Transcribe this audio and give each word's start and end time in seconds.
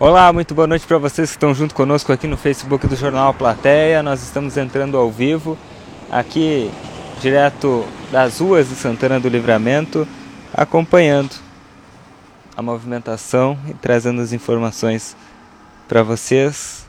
Olá, 0.00 0.32
muito 0.32 0.54
boa 0.54 0.68
noite 0.68 0.86
para 0.86 0.96
vocês 0.96 1.30
que 1.30 1.34
estão 1.34 1.52
junto 1.52 1.74
conosco 1.74 2.12
aqui 2.12 2.28
no 2.28 2.36
Facebook 2.36 2.86
do 2.86 2.94
Jornal 2.94 3.34
Plateia. 3.34 4.00
Nós 4.00 4.22
estamos 4.22 4.56
entrando 4.56 4.96
ao 4.96 5.10
vivo 5.10 5.58
aqui 6.08 6.70
direto 7.20 7.84
das 8.12 8.38
ruas 8.38 8.68
de 8.68 8.76
Santana 8.76 9.18
do 9.18 9.28
Livramento, 9.28 10.06
acompanhando 10.54 11.34
a 12.56 12.62
movimentação 12.62 13.58
e 13.66 13.74
trazendo 13.74 14.22
as 14.22 14.32
informações 14.32 15.16
para 15.88 16.04
vocês 16.04 16.87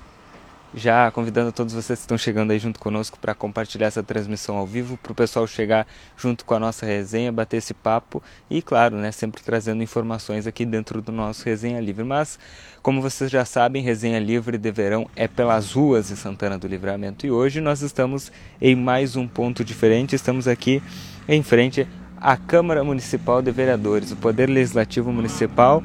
já 0.73 1.09
convidando 1.11 1.51
todos 1.51 1.73
vocês 1.73 1.99
que 1.99 2.03
estão 2.03 2.17
chegando 2.17 2.51
aí 2.51 2.59
junto 2.59 2.79
conosco 2.79 3.17
para 3.19 3.33
compartilhar 3.33 3.87
essa 3.87 4.03
transmissão 4.03 4.55
ao 4.55 4.67
vivo, 4.67 4.97
para 4.97 5.11
o 5.11 5.15
pessoal 5.15 5.47
chegar 5.47 5.87
junto 6.15 6.45
com 6.45 6.53
a 6.53 6.59
nossa 6.59 6.85
resenha, 6.85 7.31
bater 7.31 7.57
esse 7.57 7.73
papo 7.73 8.21
e, 8.49 8.61
claro, 8.61 8.97
né, 8.97 9.11
sempre 9.11 9.41
trazendo 9.41 9.81
informações 9.81 10.45
aqui 10.45 10.65
dentro 10.65 11.01
do 11.01 11.11
nosso 11.11 11.45
Resenha 11.45 11.79
Livre. 11.79 12.03
Mas, 12.03 12.37
como 12.81 13.01
vocês 13.01 13.31
já 13.31 13.45
sabem, 13.45 13.81
Resenha 13.81 14.19
Livre 14.19 14.57
de 14.57 14.71
Verão 14.71 15.09
é 15.15 15.27
pelas 15.27 15.71
ruas 15.71 16.09
de 16.09 16.15
Santana 16.15 16.57
do 16.57 16.67
Livramento. 16.67 17.25
E 17.25 17.31
hoje 17.31 17.59
nós 17.59 17.81
estamos 17.81 18.31
em 18.61 18.75
mais 18.75 19.15
um 19.15 19.27
ponto 19.27 19.63
diferente, 19.63 20.15
estamos 20.15 20.47
aqui 20.47 20.83
em 21.27 21.41
frente 21.41 21.87
à 22.17 22.37
Câmara 22.37 22.83
Municipal 22.83 23.41
de 23.41 23.51
Vereadores, 23.51 24.11
o 24.11 24.15
Poder 24.15 24.49
Legislativo 24.49 25.11
Municipal 25.11 25.83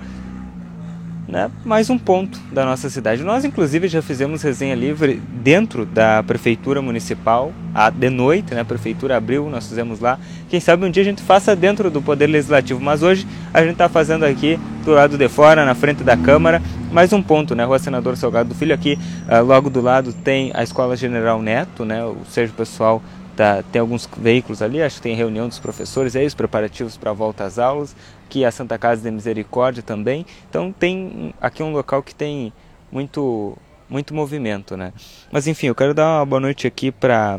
né, 1.28 1.50
mais 1.64 1.88
um 1.88 1.98
ponto 1.98 2.38
da 2.52 2.64
nossa 2.64 2.90
cidade. 2.90 3.22
Nós, 3.22 3.44
inclusive, 3.44 3.88
já 3.88 4.02
fizemos 4.02 4.42
resenha 4.42 4.74
livre 4.74 5.20
dentro 5.42 5.86
da 5.86 6.22
prefeitura 6.22 6.82
municipal, 6.82 7.52
de 7.94 8.10
noite, 8.10 8.54
né, 8.54 8.60
a 8.60 8.64
prefeitura 8.64 9.16
abriu, 9.16 9.48
nós 9.48 9.66
fizemos 9.66 10.00
lá. 10.00 10.18
Quem 10.48 10.60
sabe 10.60 10.84
um 10.84 10.90
dia 10.90 11.02
a 11.02 11.04
gente 11.04 11.22
faça 11.22 11.56
dentro 11.56 11.90
do 11.90 12.02
Poder 12.02 12.26
Legislativo, 12.26 12.80
mas 12.80 13.02
hoje 13.02 13.26
a 13.52 13.62
gente 13.62 13.72
está 13.72 13.88
fazendo 13.88 14.24
aqui 14.24 14.58
do 14.84 14.92
lado 14.92 15.16
de 15.16 15.28
fora, 15.28 15.64
na 15.64 15.74
frente 15.74 16.04
da 16.04 16.16
Câmara, 16.16 16.62
mais 16.92 17.12
um 17.12 17.22
ponto, 17.22 17.54
né, 17.54 17.64
Rua 17.64 17.78
Senador 17.78 18.16
Salgado 18.16 18.50
do 18.50 18.54
Filho. 18.54 18.74
Aqui, 18.74 18.98
uh, 19.28 19.42
logo 19.44 19.70
do 19.70 19.80
lado, 19.80 20.12
tem 20.12 20.52
a 20.54 20.62
Escola 20.62 20.96
General 20.96 21.40
Neto, 21.40 21.84
né, 21.84 22.04
ou 22.04 22.18
seja, 22.28 22.52
o 22.52 22.56
pessoal 22.56 23.02
Tá, 23.36 23.64
tem 23.72 23.80
alguns 23.80 24.08
veículos 24.16 24.62
ali, 24.62 24.80
acho 24.80 24.96
que 24.96 25.02
tem 25.02 25.16
reunião 25.16 25.48
dos 25.48 25.58
professores, 25.58 26.14
é 26.14 26.24
isso, 26.24 26.36
preparativos 26.36 26.96
para 26.96 27.10
a 27.10 27.12
volta 27.12 27.42
às 27.42 27.58
aulas 27.58 27.96
aqui 28.24 28.44
a 28.44 28.50
Santa 28.50 28.78
Casa 28.78 29.02
de 29.02 29.10
Misericórdia 29.10 29.82
também. 29.82 30.26
Então 30.48 30.72
tem 30.72 31.34
aqui 31.40 31.62
um 31.62 31.72
local 31.72 32.02
que 32.02 32.14
tem 32.14 32.52
muito 32.90 33.56
muito 33.88 34.14
movimento, 34.14 34.76
né? 34.76 34.92
Mas 35.30 35.46
enfim, 35.46 35.66
eu 35.66 35.74
quero 35.74 35.94
dar 35.94 36.18
uma 36.18 36.26
boa 36.26 36.40
noite 36.40 36.66
aqui 36.66 36.90
para 36.90 37.38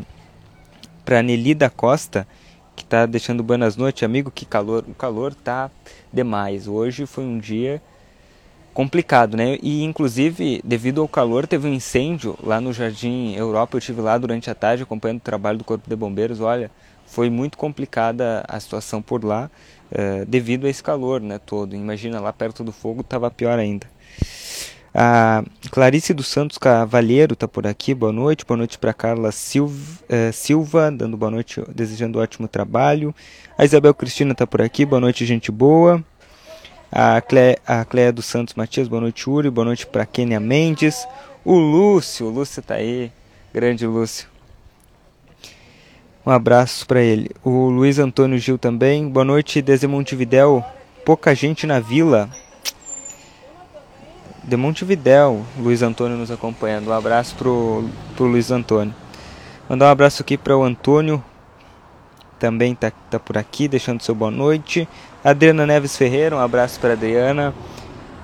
para 1.04 1.22
Nelly 1.22 1.54
da 1.54 1.70
Costa, 1.70 2.26
que 2.74 2.82
está 2.82 3.06
deixando 3.06 3.42
buenas 3.42 3.76
noites, 3.76 4.02
amigo. 4.02 4.30
Que 4.30 4.44
calor, 4.44 4.84
o 4.88 4.94
calor 4.94 5.34
tá 5.34 5.70
demais. 6.12 6.66
Hoje 6.66 7.06
foi 7.06 7.24
um 7.24 7.38
dia 7.38 7.82
complicado, 8.74 9.36
né? 9.36 9.58
E 9.62 9.82
inclusive, 9.84 10.60
devido 10.64 11.00
ao 11.00 11.08
calor, 11.08 11.46
teve 11.46 11.68
um 11.68 11.72
incêndio 11.72 12.36
lá 12.42 12.60
no 12.60 12.72
Jardim 12.72 13.34
Europa. 13.34 13.76
Eu 13.76 13.78
estive 13.78 14.00
lá 14.00 14.18
durante 14.18 14.50
a 14.50 14.54
tarde 14.54 14.82
acompanhando 14.82 15.18
o 15.18 15.22
trabalho 15.22 15.58
do 15.58 15.64
Corpo 15.64 15.88
de 15.88 15.96
Bombeiros. 15.96 16.40
Olha, 16.40 16.70
foi 17.06 17.30
muito 17.30 17.56
complicada 17.56 18.44
a 18.48 18.58
situação 18.58 19.00
por 19.00 19.24
lá. 19.24 19.50
Eh, 19.90 20.24
devido 20.26 20.66
a 20.66 20.70
esse 20.70 20.82
calor 20.82 21.20
né, 21.20 21.38
todo. 21.38 21.74
Imagina, 21.74 22.20
lá 22.20 22.32
perto 22.32 22.64
do 22.64 22.72
fogo 22.72 23.00
estava 23.00 23.30
pior 23.30 23.58
ainda. 23.58 23.86
A 24.98 25.44
Clarice 25.70 26.14
dos 26.14 26.26
Santos 26.26 26.56
Cavalheiro 26.56 27.34
está 27.34 27.46
por 27.46 27.66
aqui, 27.66 27.94
boa 27.94 28.12
noite. 28.12 28.46
Boa 28.46 28.56
noite 28.56 28.78
para 28.78 28.94
Carla 28.94 29.30
Silva, 29.30 30.02
uh, 30.04 30.32
Silva, 30.32 30.90
dando 30.90 31.18
boa 31.18 31.30
noite, 31.30 31.62
desejando 31.68 32.18
um 32.18 32.22
ótimo 32.22 32.48
trabalho. 32.48 33.14
A 33.58 33.64
Isabel 33.64 33.92
Cristina 33.92 34.32
está 34.32 34.46
por 34.46 34.62
aqui, 34.62 34.86
boa 34.86 35.00
noite, 35.00 35.26
gente 35.26 35.52
boa. 35.52 36.02
A 36.90 37.20
Clé, 37.20 37.58
a 37.66 37.84
Cléia 37.84 38.10
dos 38.10 38.24
Santos 38.24 38.54
Matias, 38.54 38.88
boa 38.88 39.02
noite, 39.02 39.28
Uri. 39.28 39.50
Boa 39.50 39.66
noite 39.66 39.86
para 39.86 40.06
Kênia 40.06 40.40
Mendes. 40.40 41.06
O 41.44 41.58
Lúcio, 41.58 42.26
o 42.26 42.30
Lúcio 42.30 42.60
está 42.60 42.76
aí, 42.76 43.12
grande 43.52 43.86
Lúcio. 43.86 44.35
Um 46.26 46.32
abraço 46.32 46.84
para 46.88 47.00
ele. 47.00 47.30
O 47.44 47.68
Luiz 47.68 48.00
Antônio 48.00 48.36
Gil 48.36 48.58
também. 48.58 49.08
Boa 49.08 49.24
noite, 49.24 49.62
desde 49.62 49.86
Montevidéu. 49.86 50.64
Pouca 51.04 51.32
gente 51.36 51.68
na 51.68 51.78
vila. 51.78 52.28
De 54.42 54.56
Montevidéu, 54.56 55.46
Luiz 55.56 55.82
Antônio 55.82 56.16
nos 56.16 56.32
acompanhando. 56.32 56.88
Um 56.88 56.92
abraço 56.92 57.36
pro, 57.36 57.88
pro 58.16 58.26
Luiz 58.26 58.50
Antônio. 58.50 58.92
Mandar 59.68 59.86
um 59.86 59.90
abraço 59.90 60.22
aqui 60.22 60.36
para 60.36 60.56
o 60.56 60.64
Antônio. 60.64 61.22
Também 62.40 62.74
tá, 62.74 62.90
tá 63.08 63.20
por 63.20 63.38
aqui, 63.38 63.68
deixando 63.68 64.02
seu 64.02 64.14
boa 64.14 64.30
noite. 64.30 64.88
Adriana 65.22 65.64
Neves 65.64 65.96
Ferreira, 65.96 66.34
um 66.34 66.40
abraço 66.40 66.80
para 66.80 66.94
Adriana. 66.94 67.54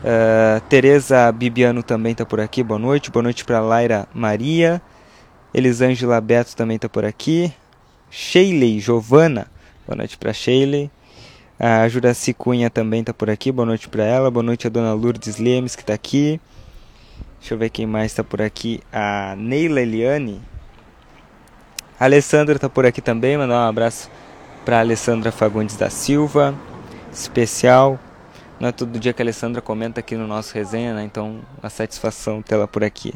Uh, 0.03 0.61
Tereza 0.69 1.31
Bibiano 1.31 1.85
também 1.85 2.17
tá 2.17 2.27
por 2.27 2.41
aqui, 2.41 2.65
boa 2.65 2.81
noite. 2.81 3.13
Boa 3.13 3.23
noite 3.23 3.45
para 3.45 3.61
Laira 3.61 4.09
Maria. 4.13 4.83
Elisângela 5.55 6.21
Beto 6.21 6.57
também 6.57 6.81
tá 6.81 6.89
por 6.89 7.05
aqui. 7.05 7.55
Sheiley 8.15 8.79
Giovana, 8.79 9.47
boa 9.87 9.97
noite 9.97 10.19
para 10.19 10.35
Sheiley. 10.35 10.91
A 11.59 11.89
Juraci 11.89 12.35
Cunha 12.35 12.69
também 12.69 13.01
está 13.01 13.15
por 13.15 13.31
aqui, 13.31 13.51
boa 13.51 13.65
noite 13.65 13.89
para 13.89 14.05
ela. 14.05 14.31
Boa 14.31 14.43
noite 14.43 14.67
a 14.67 14.71
dona 14.71 14.93
Lourdes 14.93 15.39
Lemes 15.39 15.75
que 15.75 15.81
está 15.81 15.95
aqui. 15.95 16.39
Deixa 17.41 17.55
eu 17.55 17.59
ver 17.59 17.71
quem 17.71 17.87
mais 17.87 18.13
está 18.13 18.23
por 18.23 18.43
aqui. 18.43 18.83
A 18.93 19.35
Neila 19.39 19.81
Eliane. 19.81 20.43
A 21.99 22.05
Alessandra 22.05 22.57
está 22.57 22.69
por 22.69 22.85
aqui 22.85 23.01
também, 23.01 23.39
mandar 23.39 23.65
um 23.65 23.69
abraço 23.71 24.11
para 24.63 24.81
Alessandra 24.81 25.33
Fagundes 25.33 25.77
da 25.77 25.89
Silva. 25.89 26.55
Especial. 27.11 27.99
Não 28.61 28.69
é 28.69 28.73
todo 28.73 29.01
dia 29.01 29.15
que 29.15 29.23
a 29.23 29.25
Alessandra 29.25 29.63
comenta 29.63 30.01
aqui 30.01 30.17
no 30.17 30.27
nosso 30.27 30.53
resenha, 30.53 30.93
né? 30.93 31.03
Então, 31.03 31.41
uma 31.63 31.71
satisfação 31.71 32.43
tê-la 32.43 32.69
por 32.69 32.85
aqui. 32.85 33.15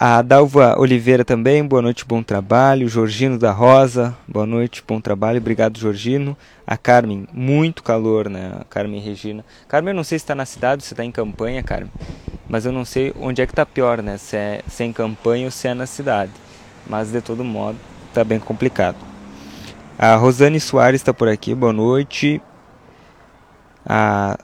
A 0.00 0.22
Dalva 0.22 0.78
Oliveira 0.78 1.24
também, 1.24 1.66
boa 1.66 1.82
noite, 1.82 2.04
bom 2.04 2.22
trabalho. 2.22 2.88
Jorgino 2.88 3.36
da 3.36 3.50
Rosa, 3.50 4.16
boa 4.28 4.46
noite, 4.46 4.80
bom 4.86 5.00
trabalho. 5.00 5.38
Obrigado, 5.38 5.76
Jorgino. 5.76 6.36
A 6.64 6.76
Carmen, 6.76 7.26
muito 7.32 7.82
calor, 7.82 8.28
né? 8.30 8.52
A 8.60 8.64
Carmen 8.64 9.00
Regina. 9.00 9.44
Carmen, 9.66 9.90
eu 9.90 9.96
não 9.96 10.04
sei 10.04 10.16
se 10.16 10.22
está 10.22 10.36
na 10.36 10.46
cidade, 10.46 10.84
se 10.84 10.94
está 10.94 11.04
em 11.04 11.10
campanha, 11.10 11.64
Carmen. 11.64 11.90
Mas 12.48 12.64
eu 12.64 12.70
não 12.70 12.84
sei 12.84 13.12
onde 13.20 13.42
é 13.42 13.46
que 13.46 13.50
está 13.50 13.66
pior, 13.66 14.00
né? 14.00 14.16
Se 14.18 14.36
é, 14.36 14.62
se 14.68 14.84
é 14.84 14.86
em 14.86 14.92
campanha 14.92 15.46
ou 15.46 15.50
se 15.50 15.66
é 15.66 15.74
na 15.74 15.84
cidade. 15.84 16.30
Mas 16.86 17.10
de 17.10 17.20
todo 17.20 17.42
modo, 17.42 17.76
está 18.08 18.22
bem 18.22 18.38
complicado. 18.38 18.98
A 19.98 20.14
Rosane 20.14 20.60
Soares 20.60 21.00
está 21.00 21.12
por 21.12 21.26
aqui, 21.26 21.56
boa 21.56 21.72
noite. 21.72 22.40
A 23.84 24.38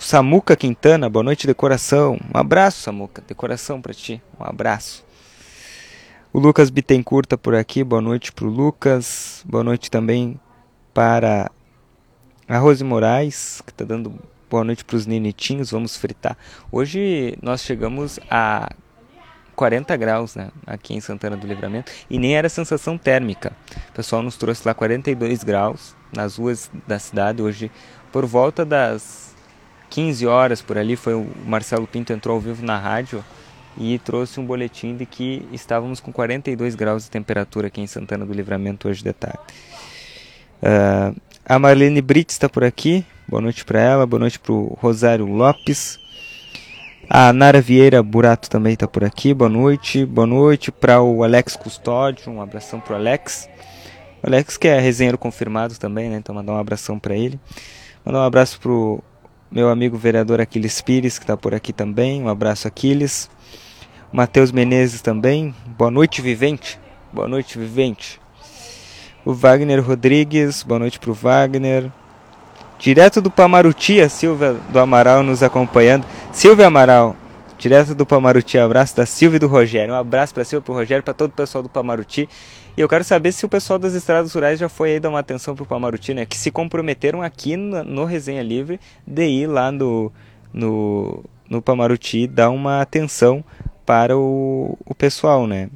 Samuca 0.00 0.56
Quintana, 0.56 1.10
boa 1.10 1.22
noite, 1.22 1.46
decoração. 1.46 2.18
Um 2.34 2.38
abraço, 2.38 2.80
Samuca, 2.80 3.22
decoração 3.28 3.82
para 3.82 3.92
ti. 3.92 4.20
Um 4.40 4.44
abraço. 4.44 5.04
O 6.32 6.40
Lucas 6.40 6.70
Bittencourt 6.70 7.28
tá 7.28 7.36
por 7.36 7.54
aqui, 7.54 7.84
boa 7.84 8.00
noite 8.00 8.32
pro 8.32 8.48
Lucas. 8.48 9.44
Boa 9.44 9.62
noite 9.62 9.90
também 9.90 10.40
para 10.94 11.50
a 12.48 12.56
Rose 12.56 12.82
Moraes, 12.82 13.62
que 13.64 13.74
tá 13.74 13.84
dando 13.84 14.18
boa 14.48 14.64
noite 14.64 14.86
para 14.86 14.96
os 14.96 15.06
ninitinhos. 15.06 15.70
Vamos 15.70 15.98
fritar. 15.98 16.36
Hoje 16.72 17.36
nós 17.42 17.60
chegamos 17.62 18.18
a 18.30 18.70
40 19.54 19.94
graus, 19.98 20.34
né, 20.34 20.48
aqui 20.66 20.94
em 20.94 21.00
Santana 21.00 21.36
do 21.36 21.46
Livramento, 21.46 21.92
e 22.08 22.18
nem 22.18 22.34
era 22.34 22.48
sensação 22.48 22.96
térmica. 22.96 23.52
O 23.90 23.92
pessoal 23.92 24.22
nos 24.22 24.38
trouxe 24.38 24.66
lá 24.66 24.72
42 24.72 25.44
graus 25.44 25.94
nas 26.10 26.36
ruas 26.36 26.70
da 26.88 26.98
cidade 26.98 27.42
hoje 27.42 27.70
por 28.10 28.24
volta 28.24 28.64
das 28.64 29.29
15 29.90 30.26
horas 30.26 30.62
por 30.62 30.78
ali, 30.78 30.96
foi 30.96 31.14
o 31.14 31.26
Marcelo 31.44 31.86
Pinto 31.86 32.12
entrou 32.12 32.36
ao 32.36 32.40
vivo 32.40 32.64
na 32.64 32.78
rádio 32.78 33.22
e 33.76 33.98
trouxe 33.98 34.38
um 34.40 34.46
boletim 34.46 34.96
de 34.96 35.04
que 35.04 35.46
estávamos 35.52 36.00
com 36.00 36.12
42 36.12 36.74
graus 36.74 37.04
de 37.04 37.10
temperatura 37.10 37.66
aqui 37.66 37.80
em 37.80 37.86
Santana 37.86 38.24
do 38.24 38.32
Livramento 38.32 38.88
hoje 38.88 39.02
de 39.02 39.12
tarde. 39.12 39.38
Uh, 40.62 41.20
a 41.44 41.58
Marlene 41.58 42.00
Brits 42.00 42.34
está 42.34 42.48
por 42.48 42.62
aqui, 42.62 43.04
boa 43.26 43.42
noite 43.42 43.64
para 43.64 43.80
ela, 43.80 44.06
boa 44.06 44.20
noite 44.20 44.38
para 44.38 44.52
o 44.52 44.78
Rosário 44.80 45.26
Lopes. 45.26 45.98
A 47.12 47.32
Nara 47.32 47.60
Vieira 47.60 48.04
Burato 48.04 48.48
também 48.48 48.74
está 48.74 48.86
por 48.86 49.02
aqui, 49.02 49.34
boa 49.34 49.50
noite. 49.50 50.06
Boa 50.06 50.28
noite 50.28 50.70
para 50.70 51.02
o 51.02 51.24
Alex 51.24 51.56
Custódio, 51.56 52.30
um 52.30 52.40
abração 52.40 52.78
para 52.78 52.92
o 52.92 52.96
Alex. 52.96 53.48
O 54.22 54.28
Alex 54.28 54.56
que 54.56 54.68
é 54.68 54.78
resenheiro 54.78 55.18
confirmado 55.18 55.76
também, 55.76 56.08
né? 56.08 56.18
Então 56.18 56.32
mandar 56.32 56.52
um 56.52 56.58
abração 56.58 57.00
para 57.00 57.16
ele. 57.16 57.40
Mandar 58.04 58.20
um 58.20 58.24
abraço 58.24 58.60
para 58.60 58.70
o 58.70 59.02
meu 59.50 59.68
amigo 59.68 59.96
vereador 59.96 60.40
Aquiles 60.40 60.80
Pires, 60.80 61.18
que 61.18 61.24
está 61.24 61.36
por 61.36 61.52
aqui 61.54 61.72
também. 61.72 62.22
Um 62.22 62.28
abraço, 62.28 62.68
Aquiles. 62.68 63.28
Matheus 64.12 64.52
Menezes 64.52 65.02
também. 65.02 65.54
Boa 65.76 65.90
noite, 65.90 66.22
Vivente. 66.22 66.78
Boa 67.12 67.26
noite, 67.26 67.58
Vivente. 67.58 68.20
O 69.24 69.32
Wagner 69.32 69.84
Rodrigues. 69.84 70.62
Boa 70.62 70.78
noite 70.78 71.00
para 71.00 71.10
o 71.10 71.14
Wagner. 71.14 71.90
Direto 72.78 73.20
do 73.20 73.30
Pamaruti, 73.30 74.00
a 74.00 74.08
Silvia 74.08 74.54
do 74.70 74.78
Amaral 74.78 75.22
nos 75.22 75.42
acompanhando. 75.42 76.06
Silvia 76.32 76.68
Amaral, 76.68 77.16
direto 77.60 77.94
do 77.94 78.06
Pamaruti, 78.06 78.56
abraço 78.56 78.96
da 78.96 79.04
Silvia 79.04 79.36
e 79.36 79.38
do 79.38 79.46
Rogério. 79.46 79.92
Um 79.92 79.96
abraço 79.96 80.32
para 80.32 80.42
Silvia, 80.44 80.64
para 80.64 80.72
o 80.72 80.74
Rogério, 80.76 81.04
para 81.04 81.12
todo 81.12 81.28
o 81.28 81.34
pessoal 81.34 81.62
do 81.62 81.68
Pamaruti. 81.68 82.26
E 82.74 82.80
eu 82.80 82.88
quero 82.88 83.04
saber 83.04 83.32
se 83.32 83.44
o 83.44 83.50
pessoal 83.50 83.78
das 83.78 83.92
estradas 83.92 84.32
rurais 84.32 84.58
já 84.58 84.66
foi 84.66 84.92
aí 84.92 85.00
dar 85.00 85.10
uma 85.10 85.18
atenção 85.18 85.54
pro 85.54 85.66
Pamaruti, 85.66 86.14
né? 86.14 86.24
Que 86.24 86.38
se 86.38 86.50
comprometeram 86.50 87.20
aqui 87.20 87.58
no, 87.58 87.84
no 87.84 88.04
Resenha 88.06 88.42
Livre 88.42 88.80
de 89.06 89.26
ir 89.26 89.46
lá 89.46 89.70
no, 89.70 90.10
no, 90.54 91.22
no 91.50 91.60
Pamaruti 91.60 92.26
dá 92.26 92.48
uma 92.48 92.80
atenção 92.80 93.44
para 93.84 94.16
o, 94.16 94.78
o 94.86 94.94
pessoal, 94.94 95.46
né? 95.46 95.68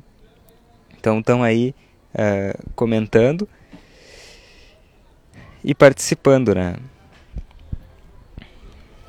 Então 0.98 1.18
estão 1.18 1.42
aí 1.42 1.74
uh, 2.14 2.70
comentando 2.74 3.46
e 5.62 5.74
participando, 5.74 6.54
né? 6.54 6.76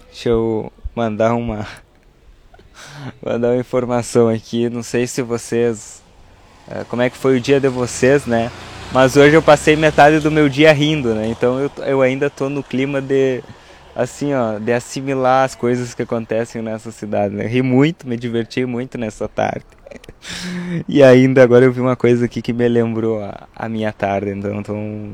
Deixa 0.08 0.28
eu 0.28 0.70
mandar 0.94 1.36
uma 1.36 1.66
mandar 3.24 3.50
uma 3.50 3.60
informação 3.60 4.28
aqui. 4.28 4.70
Não 4.70 4.84
sei 4.84 5.08
se 5.08 5.22
vocês 5.22 6.02
uh, 6.68 6.86
como 6.86 7.02
é 7.02 7.10
que 7.10 7.18
foi 7.18 7.38
o 7.38 7.42
dia 7.42 7.60
de 7.60 7.68
vocês, 7.68 8.26
né? 8.26 8.52
Mas 8.92 9.18
hoje 9.18 9.36
eu 9.36 9.42
passei 9.42 9.76
metade 9.76 10.20
do 10.20 10.32
meu 10.32 10.48
dia 10.48 10.72
rindo, 10.72 11.14
né? 11.14 11.28
Então 11.28 11.60
eu, 11.60 11.72
eu 11.86 12.02
ainda 12.02 12.30
tô 12.30 12.50
no 12.50 12.64
clima 12.64 13.02
de 13.02 13.44
assim, 13.96 14.34
ó, 14.34 14.60
de 14.60 14.74
assimilar 14.74 15.46
as 15.46 15.56
coisas 15.56 15.94
que 15.94 16.02
acontecem 16.02 16.62
nessa 16.62 16.92
cidade, 16.92 17.34
né? 17.34 17.48
Ri 17.48 17.62
muito, 17.62 18.08
me 18.08 18.18
diverti 18.18 18.66
muito 18.66 18.98
nessa 18.98 19.28
tarde. 19.28 19.66
e 20.88 21.02
ainda 21.02 21.42
agora 21.42 21.66
eu 21.66 21.72
vi 21.72 21.80
uma 21.80 21.96
coisa 21.96 22.26
aqui 22.26 22.42
que 22.42 22.52
me 22.52 22.68
lembrou 22.68 23.24
a, 23.24 23.48
a 23.56 23.70
minha 23.70 23.94
tarde, 23.94 24.32
então, 24.32 24.60
então 24.60 25.14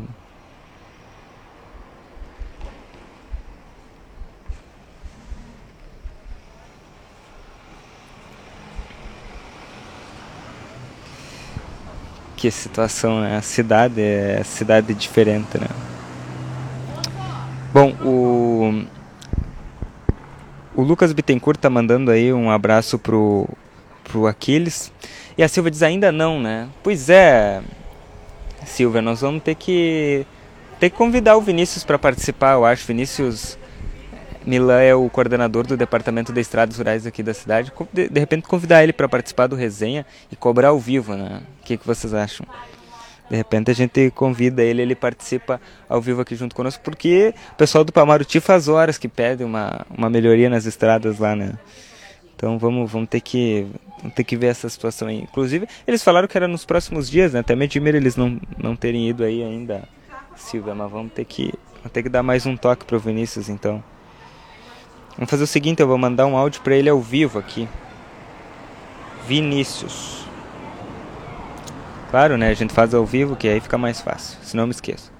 que 12.42 12.50
situação, 12.50 13.22
né? 13.22 13.38
A 13.38 13.42
cidade 13.44 14.02
é 14.02 14.42
cidade 14.44 14.96
diferente, 14.96 15.60
né? 15.60 15.68
Bom, 17.72 17.94
o 18.04 18.84
o 20.76 20.82
Lucas 20.82 21.14
Bittencourt 21.14 21.60
tá 21.60 21.70
mandando 21.70 22.10
aí 22.10 22.34
um 22.34 22.50
abraço 22.50 22.98
pro 22.98 23.48
pro 24.04 24.26
Aquiles. 24.26 24.92
E 25.38 25.44
a 25.44 25.48
Silva 25.48 25.70
diz 25.70 25.84
ainda 25.84 26.12
não, 26.12 26.40
né? 26.40 26.68
Pois 26.82 27.12
é, 27.12 27.62
Silvia, 28.66 29.04
nós 29.04 29.22
vamos 29.22 29.44
ter 29.44 29.54
que 29.54 30.26
ter 30.80 30.90
que 30.90 30.98
convidar 30.98 31.38
o 31.38 31.42
Vinícius 31.42 31.84
para 31.84 32.00
participar, 32.00 32.54
eu 32.54 32.66
acho. 32.66 32.88
Vinícius 32.88 33.56
Milan 34.46 34.82
é 34.82 34.96
o 34.96 35.10
coordenador 35.10 35.68
do 35.68 35.78
departamento 35.78 36.34
de 36.34 36.42
estradas 36.42 36.78
rurais 36.78 37.06
aqui 37.06 37.22
da 37.22 37.34
cidade. 37.34 37.72
De, 37.94 38.10
de 38.10 38.20
repente 38.20 38.48
convidar 38.48 38.84
ele 38.84 38.94
para 38.94 39.08
participar 39.08 39.48
do 39.48 39.56
resenha 39.56 40.06
e 40.32 40.36
cobrar 40.36 40.70
ao 40.70 40.80
vivo, 40.80 41.16
né? 41.16 41.42
O 41.60 41.64
que, 41.64 41.78
que 41.78 41.86
vocês 41.86 42.14
acham? 42.14 42.46
De 43.30 43.38
repente 43.38 43.72
a 43.72 43.74
gente 43.74 44.12
convida 44.12 44.62
ele, 44.62 44.82
ele 44.82 44.96
participa 44.96 45.62
ao 45.88 46.02
vivo 46.02 46.20
aqui 46.22 46.36
junto 46.36 46.54
conosco, 46.54 46.84
porque 46.84 47.34
o 47.54 47.56
pessoal 47.56 47.84
do 47.84 47.94
Pamaruti 47.94 48.42
faz 48.42 48.68
horas 48.68 48.98
que 48.98 49.08
pede 49.08 49.42
uma, 49.44 49.86
uma 49.90 50.10
melhoria 50.10 50.50
nas 50.50 50.66
estradas 50.66 51.18
lá, 51.18 51.34
né? 51.34 51.54
Então 52.36 52.58
vamos, 52.58 52.92
vamos 52.92 53.08
ter 53.08 53.22
que 53.22 53.68
vamos 54.00 54.16
ter 54.16 54.24
que 54.24 54.36
ver 54.36 54.48
essa 54.48 54.68
situação 54.68 55.08
aí. 55.08 55.22
Inclusive, 55.22 55.68
eles 55.88 56.04
falaram 56.04 56.28
que 56.28 56.36
era 56.36 56.48
nos 56.48 56.66
próximos 56.66 57.10
dias, 57.10 57.32
né? 57.32 57.40
Até 57.40 57.56
me 57.56 57.66
admira 57.66 57.96
eles 57.96 58.18
não, 58.18 58.38
não 58.58 58.76
terem 58.76 59.08
ido 59.08 59.24
aí 59.24 59.42
ainda, 59.42 59.88
Silvia, 60.36 60.76
mas 60.76 60.92
vamos 60.92 61.14
ter 61.14 61.24
que, 61.24 61.54
vamos 61.76 61.92
ter 61.94 62.04
que 62.04 62.10
dar 62.10 62.24
mais 62.24 62.46
um 62.46 62.58
toque 62.58 62.84
pro 62.84 63.00
Vinícius 63.00 63.48
então. 63.48 63.82
Vamos 65.22 65.30
fazer 65.30 65.44
o 65.44 65.48
seguinte, 65.48 65.80
eu 65.80 65.88
vou 65.88 66.00
mandar 66.00 66.26
um 66.26 66.36
áudio 66.36 66.64
para 66.64 66.76
ele 66.76 66.90
ao 66.90 67.00
vivo 67.00 67.38
aqui. 67.38 67.70
Vinícius. 69.28 70.26
Claro, 72.10 72.40
né? 72.40 72.50
A 72.50 72.56
gente 72.56 72.74
faz 72.74 72.92
ao 72.92 73.06
vivo, 73.06 73.36
que 73.36 73.48
aí 73.48 73.60
fica 73.60 73.78
mais 73.78 74.02
fácil. 74.02 74.40
Se 74.42 74.58
não 74.58 74.66
me 74.66 74.72
esqueço. 74.72 75.12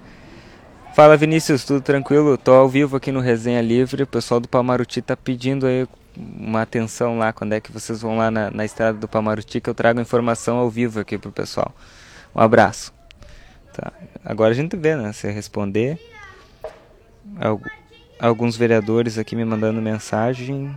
Fala 0.92 1.16
Vinícius, 1.16 1.64
tudo 1.64 1.80
tranquilo? 1.80 2.36
Tô 2.36 2.50
ao 2.50 2.68
vivo 2.68 2.96
aqui 2.96 3.12
no 3.12 3.20
Resenha 3.20 3.60
Livre. 3.62 4.02
O 4.02 4.06
pessoal 4.08 4.40
do 4.40 4.48
Pamaruti 4.48 5.00
tá 5.00 5.16
pedindo 5.16 5.68
aí 5.68 5.86
uma 6.16 6.62
atenção 6.62 7.16
lá. 7.16 7.32
Quando 7.32 7.52
é 7.52 7.60
que 7.60 7.70
vocês 7.70 8.02
vão 8.02 8.16
lá 8.16 8.28
na, 8.28 8.50
na 8.50 8.64
estrada 8.64 8.98
do 8.98 9.06
Pamaruti 9.06 9.60
que 9.60 9.70
eu 9.70 9.74
trago 9.74 10.00
informação 10.00 10.56
ao 10.56 10.68
vivo 10.68 10.98
aqui 10.98 11.16
pro 11.16 11.30
pessoal. 11.30 11.72
Um 12.34 12.40
abraço. 12.40 12.92
Tá. 13.72 13.92
Agora 14.24 14.50
a 14.50 14.54
gente 14.54 14.76
vê, 14.76 14.96
né? 14.96 15.12
Se 15.12 15.30
responder 15.30 15.96
alguns 18.22 18.56
vereadores 18.56 19.18
aqui 19.18 19.34
me 19.34 19.44
mandando 19.44 19.82
mensagem. 19.82 20.72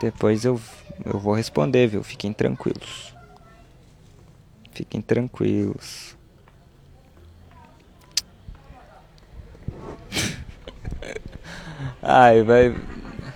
Depois 0.00 0.42
eu, 0.44 0.58
eu 1.04 1.18
vou 1.18 1.34
responder, 1.34 1.86
viu? 1.86 2.02
Fiquem 2.02 2.32
tranquilos. 2.32 3.14
Fiquem 4.72 5.02
tranquilos. 5.02 6.16
Ai, 12.02 12.42
vai, 12.42 12.74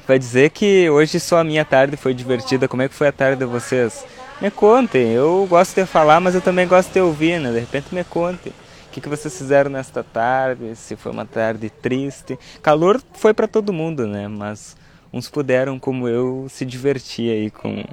vai 0.06 0.18
dizer 0.18 0.50
que 0.50 0.88
hoje 0.88 1.20
só 1.20 1.38
a 1.40 1.44
minha 1.44 1.64
tarde 1.66 1.96
foi 1.96 2.14
divertida. 2.14 2.66
Como 2.66 2.80
é 2.82 2.88
que 2.88 2.94
foi 2.94 3.08
a 3.08 3.12
tarde 3.12 3.40
de 3.40 3.44
vocês? 3.44 4.04
Me 4.40 4.50
contem. 4.50 5.12
Eu 5.12 5.46
gosto 5.48 5.74
de 5.74 5.84
falar, 5.86 6.20
mas 6.20 6.34
eu 6.34 6.40
também 6.40 6.66
gosto 6.66 6.90
de 6.90 7.00
ouvir, 7.00 7.38
né? 7.38 7.52
De 7.52 7.60
repente 7.60 7.94
me 7.94 8.02
contem 8.02 8.52
que, 8.98 9.02
que 9.02 9.08
vocês 9.08 9.36
fizeram 9.36 9.70
nesta 9.70 10.02
tarde, 10.02 10.74
se 10.74 10.96
foi 10.96 11.12
uma 11.12 11.24
tarde 11.24 11.70
triste. 11.70 12.38
Calor 12.62 13.00
foi 13.12 13.32
para 13.32 13.46
todo 13.46 13.72
mundo, 13.72 14.06
né? 14.06 14.26
Mas 14.28 14.76
uns 15.12 15.28
puderam, 15.28 15.78
como 15.78 16.08
eu, 16.08 16.46
se 16.48 16.64
divertir 16.64 17.30
aí 17.30 17.50
com, 17.50 17.84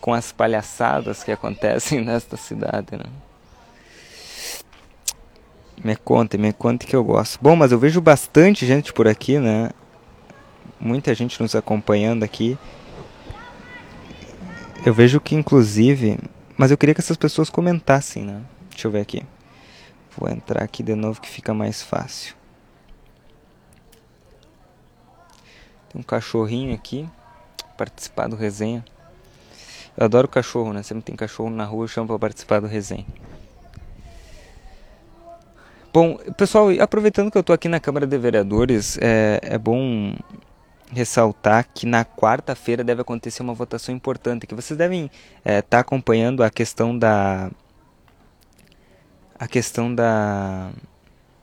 com 0.00 0.14
as 0.14 0.32
palhaçadas 0.32 1.22
que 1.22 1.30
acontecem 1.30 2.00
nesta 2.04 2.36
cidade, 2.36 2.96
né? 2.96 3.04
Me 5.84 5.94
conte, 5.94 6.38
me 6.38 6.52
conte 6.52 6.86
que 6.86 6.96
eu 6.96 7.04
gosto. 7.04 7.38
Bom, 7.40 7.54
mas 7.54 7.70
eu 7.70 7.78
vejo 7.78 8.00
bastante 8.00 8.66
gente 8.66 8.92
por 8.92 9.06
aqui, 9.06 9.38
né? 9.38 9.70
Muita 10.80 11.14
gente 11.14 11.40
nos 11.40 11.54
acompanhando 11.54 12.22
aqui. 12.22 12.58
Eu 14.84 14.94
vejo 14.94 15.20
que, 15.20 15.34
inclusive. 15.34 16.18
Mas 16.56 16.70
eu 16.70 16.78
queria 16.78 16.94
que 16.94 17.00
essas 17.00 17.16
pessoas 17.16 17.50
comentassem, 17.50 18.24
né? 18.24 18.40
Deixa 18.70 18.88
eu 18.88 18.90
ver 18.90 19.00
aqui. 19.00 19.22
Vou 20.16 20.30
entrar 20.30 20.62
aqui 20.62 20.82
de 20.82 20.94
novo 20.94 21.20
que 21.20 21.28
fica 21.28 21.52
mais 21.52 21.82
fácil. 21.82 22.34
Tem 25.90 26.00
um 26.00 26.02
cachorrinho 26.02 26.74
aqui, 26.74 27.08
participar 27.76 28.28
do 28.28 28.36
resenha. 28.36 28.84
Eu 29.96 30.06
adoro 30.06 30.26
cachorro, 30.26 30.72
né? 30.72 30.82
Sempre 30.82 31.04
tem 31.04 31.16
cachorro 31.16 31.50
na 31.50 31.64
rua, 31.64 31.84
eu 31.84 31.88
chamo 31.88 32.06
para 32.06 32.18
participar 32.18 32.60
do 32.60 32.66
resenha. 32.66 33.06
Bom, 35.92 36.16
pessoal, 36.36 36.68
aproveitando 36.80 37.30
que 37.30 37.38
eu 37.38 37.40
estou 37.40 37.54
aqui 37.54 37.68
na 37.68 37.80
Câmara 37.80 38.06
de 38.06 38.18
Vereadores, 38.18 38.98
é, 39.00 39.40
é 39.42 39.56
bom 39.56 40.14
ressaltar 40.92 41.66
que 41.74 41.86
na 41.86 42.04
quarta-feira 42.04 42.84
deve 42.84 43.00
acontecer 43.00 43.42
uma 43.42 43.54
votação 43.54 43.94
importante, 43.94 44.46
que 44.46 44.54
vocês 44.54 44.76
devem 44.76 45.06
estar 45.06 45.50
é, 45.50 45.62
tá 45.62 45.78
acompanhando 45.80 46.42
a 46.42 46.50
questão 46.50 46.96
da 46.96 47.50
a 49.38 49.46
questão 49.46 49.94
da, 49.94 50.70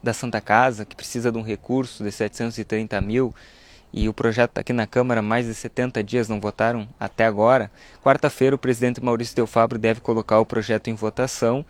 da 0.01 0.13
Santa 0.13 0.41
Casa, 0.41 0.85
que 0.85 0.95
precisa 0.95 1.31
de 1.31 1.37
um 1.37 1.41
recurso 1.43 2.03
de 2.03 2.11
730 2.11 2.99
mil, 3.01 3.33
e 3.93 4.09
o 4.09 4.13
projeto 4.13 4.49
está 4.51 4.61
aqui 4.61 4.73
na 4.73 4.87
Câmara 4.87 5.21
mais 5.21 5.45
de 5.45 5.53
70 5.53 6.03
dias, 6.03 6.27
não 6.27 6.39
votaram 6.41 6.87
até 6.99 7.25
agora. 7.25 7.69
Quarta-feira, 8.03 8.55
o 8.55 8.59
presidente 8.59 9.03
Maurício 9.03 9.35
Del 9.35 9.45
Fabro 9.45 9.77
deve 9.77 10.01
colocar 10.01 10.39
o 10.39 10.45
projeto 10.45 10.89
em 10.89 10.95
votação 10.95 11.63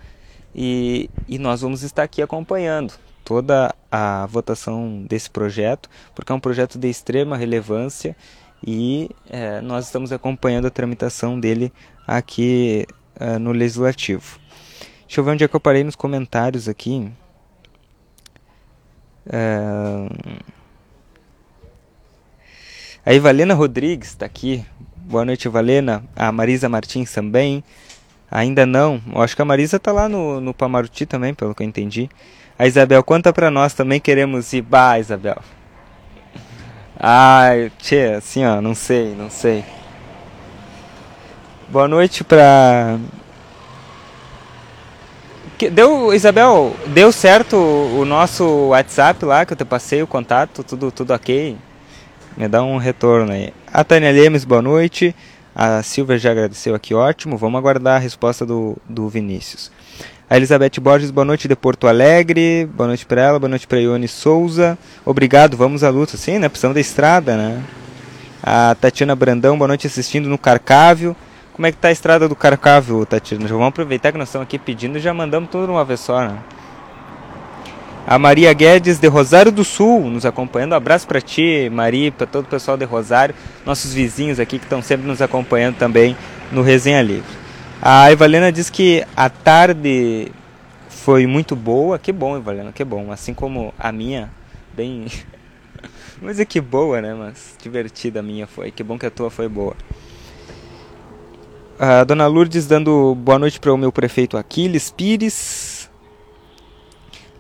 e, 0.56 1.10
e 1.28 1.38
nós 1.38 1.62
vamos 1.62 1.84
estar 1.84 2.04
aqui 2.04 2.22
acompanhando 2.22 2.94
toda 3.26 3.76
a 3.92 4.26
votação 4.28 5.04
desse 5.08 5.30
projeto, 5.30 5.90
porque 6.16 6.32
é 6.32 6.36
um 6.36 6.40
projeto 6.40 6.80
de 6.80 6.90
extrema 6.90 7.36
relevância 7.36 8.16
e 8.66 9.10
é, 9.30 9.60
nós 9.60 9.86
estamos 9.86 10.14
acompanhando 10.14 10.68
a 10.68 10.70
tramitação 10.70 11.38
dele 11.38 11.74
aqui 12.08 12.86
é, 13.20 13.38
no 13.38 13.52
Legislativo. 13.52 14.40
Deixa 15.14 15.22
eu 15.22 15.26
ver 15.26 15.32
onde 15.34 15.44
é 15.44 15.48
que 15.48 15.56
eu 15.56 15.60
parei 15.60 15.84
nos 15.84 15.96
comentários 15.96 16.68
aqui. 16.68 17.08
É... 19.32 20.10
A 23.06 23.14
Ivalena 23.14 23.54
Rodrigues 23.54 24.08
está 24.08 24.26
aqui. 24.26 24.66
Boa 24.98 25.24
noite, 25.24 25.48
Valena. 25.48 26.04
A 26.16 26.32
Marisa 26.32 26.68
Martins 26.68 27.14
também. 27.14 27.64
Ainda 28.32 28.66
não. 28.66 29.00
Eu 29.14 29.22
acho 29.22 29.36
que 29.36 29.42
a 29.44 29.46
Marisa 29.46 29.78
está 29.78 29.92
lá 29.92 30.10
no, 30.10 30.42
no 30.42 30.52
Pamaruti 30.52 31.06
também, 31.06 31.32
pelo 31.32 31.54
que 31.54 31.62
eu 31.62 31.68
entendi. 31.68 32.10
A 32.58 32.66
Isabel, 32.66 33.04
conta 33.04 33.32
para 33.32 33.52
nós 33.52 33.76
também 33.76 34.00
queremos 34.00 34.52
ir. 34.52 34.64
Bah, 34.64 34.98
Isabel. 34.98 35.38
Ai, 37.00 37.72
tchê, 37.78 38.16
assim 38.18 38.44
ó, 38.46 38.60
não 38.60 38.74
sei, 38.74 39.14
não 39.14 39.30
sei. 39.30 39.64
Boa 41.70 41.88
noite 41.88 42.24
para 45.64 45.70
deu, 45.70 46.14
Isabel, 46.14 46.76
deu 46.88 47.12
certo 47.12 47.56
o 47.56 48.04
nosso 48.06 48.70
WhatsApp 48.70 49.24
lá, 49.26 49.46
que 49.46 49.54
eu 49.54 49.58
te 49.58 49.66
passei 49.66 50.02
o 50.02 50.08
contato, 50.08 50.64
tudo, 50.64 50.92
tudo 50.92 51.14
ok? 51.14 51.56
Me 52.36 52.48
dá 52.48 52.64
um 52.64 52.78
retorno 52.78 53.32
aí. 53.32 53.54
A 53.72 53.84
Tânia 53.84 54.12
Lemes, 54.12 54.44
boa 54.44 54.62
noite. 54.62 55.16
A 55.56 55.84
Silvia 55.84 56.18
já 56.18 56.32
agradeceu 56.32 56.74
aqui, 56.74 56.94
ótimo. 56.94 57.38
Vamos 57.38 57.60
aguardar 57.60 57.98
a 57.98 58.00
resposta 58.00 58.46
do, 58.46 58.76
do 58.90 59.08
Vinícius. 59.08 59.72
A 60.30 60.36
Elizabeth 60.36 60.80
Borges, 60.82 61.12
boa 61.12 61.26
noite 61.26 61.48
de 61.48 61.56
Porto 61.56 61.88
Alegre. 61.88 62.68
Boa 62.74 62.88
noite 62.88 63.06
para 63.06 63.22
ela, 63.22 63.40
boa 63.40 63.50
noite 63.50 63.68
para 63.68 63.80
Ione 63.80 64.08
Souza. 64.08 64.78
Obrigado, 65.06 65.56
vamos 65.56 65.84
à 65.84 65.90
luta. 65.90 66.18
Sim, 66.18 66.40
né? 66.40 66.50
Precisamos 66.50 66.74
da 66.74 66.82
estrada, 66.82 67.38
né? 67.38 67.62
A 68.42 68.76
Tatiana 68.76 69.16
Brandão, 69.16 69.58
boa 69.58 69.68
noite 69.68 69.86
assistindo 69.86 70.28
no 70.28 70.38
Carcávio. 70.38 71.16
Como 71.54 71.68
é 71.68 71.72
que 71.72 71.78
tá 71.78 71.90
a 71.90 71.92
estrada 71.92 72.28
do 72.28 72.36
Carcávio, 72.36 73.06
Tatiana? 73.06 73.48
Já 73.48 73.54
vamos 73.54 73.68
aproveitar 73.68 74.12
que 74.12 74.18
nós 74.18 74.28
estamos 74.28 74.48
aqui 74.48 74.58
pedindo 74.58 74.98
e 74.98 75.02
já 75.02 75.14
mandamos 75.14 75.52
tudo 75.52 75.72
uma 75.72 75.86
vez 75.86 76.00
só, 76.00 76.20
né? 76.22 76.40
A 78.08 78.18
Maria 78.18 78.52
Guedes 78.54 78.98
de 78.98 79.08
Rosário 79.08 79.52
do 79.52 79.64
Sul 79.64 80.10
nos 80.10 80.26
acompanhando. 80.26 80.74
Um 80.74 80.76
abraço 80.76 81.08
para 81.08 81.22
ti, 81.22 81.70
Maria, 81.72 82.12
para 82.12 82.26
todo 82.26 82.46
o 82.46 82.48
pessoal 82.48 82.76
de 82.76 82.86
Rosário, 82.86 83.36
nossos 83.64 83.94
vizinhos 83.94 84.40
aqui 84.40 84.58
que 84.58 84.66
estão 84.66 84.82
sempre 84.82 85.06
nos 85.06 85.22
acompanhando 85.22 85.78
também 85.78 86.18
no 86.52 86.64
Resenha 86.64 87.04
Livre. 87.04 87.32
A 87.80 88.12
Evalena 88.12 88.52
diz 88.52 88.72
que 88.72 89.06
a 89.16 89.30
tarde 89.30 90.32
foi 90.90 91.28
muito 91.28 91.56
boa. 91.56 92.00
Que 92.00 92.12
bom, 92.12 92.36
Evalena, 92.36 92.72
que 92.72 92.84
bom. 92.84 93.12
Assim 93.12 93.34
como 93.34 93.72
a 93.78 93.92
minha, 93.92 94.32
bem. 94.76 95.06
Mas 96.20 96.40
é 96.40 96.46
que 96.46 96.60
boa, 96.60 97.00
né? 97.00 97.14
Mas 97.14 97.56
divertida 97.62 98.22
a 98.22 98.24
minha 98.24 98.48
foi. 98.48 98.72
Que 98.72 98.82
bom 98.82 98.98
que 98.98 99.06
a 99.06 99.12
tua 99.12 99.30
foi 99.30 99.48
boa. 99.48 99.76
A 101.86 102.06
dona 102.06 102.28
Lourdes 102.28 102.66
dando 102.66 103.14
boa 103.14 103.38
noite 103.38 103.60
para 103.60 103.74
o 103.74 103.78
meu 103.78 103.92
prefeito 103.92 104.38
Aquiles 104.38 104.90
Pires. 104.90 105.90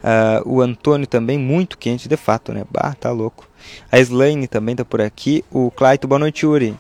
Uh, 0.04 0.56
o 0.56 0.62
Antônio 0.62 1.08
também, 1.08 1.40
muito 1.40 1.78
quente 1.78 2.10
de 2.10 2.18
fato, 2.18 2.52
né? 2.52 2.66
Bah, 2.70 2.94
tá 2.94 3.10
louco. 3.10 3.48
A 3.90 4.00
Slaine 4.00 4.46
também 4.46 4.76
tá 4.76 4.84
por 4.84 5.00
aqui. 5.00 5.46
O 5.50 5.72
Claito, 5.72 6.10
boa 6.10 6.20
noite, 6.20 6.46
Yuri. 6.46 6.78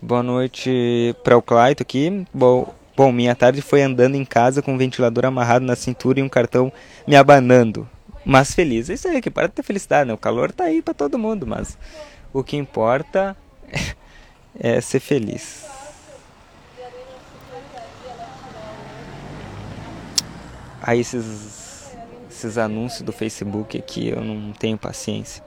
Boa 0.00 0.22
noite 0.22 1.12
para 1.24 1.36
o 1.36 1.42
Claito 1.42 1.82
aqui. 1.82 2.24
Bom, 2.32 2.72
bom, 2.96 3.10
minha 3.10 3.34
tarde 3.34 3.60
foi 3.60 3.82
andando 3.82 4.14
em 4.14 4.24
casa 4.24 4.62
com 4.62 4.76
o 4.76 4.78
ventilador 4.78 5.26
amarrado 5.26 5.64
na 5.64 5.74
cintura 5.74 6.20
e 6.20 6.22
um 6.22 6.28
cartão 6.28 6.72
me 7.04 7.16
abanando. 7.16 7.84
Mas 8.24 8.54
feliz. 8.54 8.90
Isso 8.90 9.08
aí 9.08 9.20
que 9.20 9.28
para 9.28 9.48
ter 9.48 9.64
felicidade, 9.64 10.06
né? 10.06 10.14
O 10.14 10.16
calor 10.16 10.52
tá 10.52 10.62
aí 10.62 10.80
para 10.80 10.94
todo 10.94 11.18
mundo, 11.18 11.48
mas 11.48 11.76
o 12.32 12.44
que 12.44 12.56
importa 12.56 13.36
é 14.60 14.78
ser 14.82 15.00
feliz. 15.00 15.64
Aí 20.82 21.00
esses, 21.00 21.94
esses 22.30 22.58
anúncios 22.58 23.02
do 23.02 23.12
Facebook 23.12 23.78
aqui 23.78 24.08
eu 24.08 24.20
não 24.22 24.52
tenho 24.52 24.76
paciência. 24.76 25.42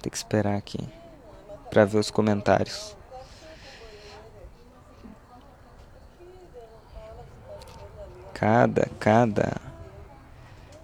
Tem 0.00 0.10
que 0.10 0.16
esperar 0.16 0.56
aqui 0.56 0.78
para 1.70 1.84
ver 1.86 1.98
os 1.98 2.10
comentários. 2.10 2.94
Cada, 8.34 8.88
cada, 8.98 9.56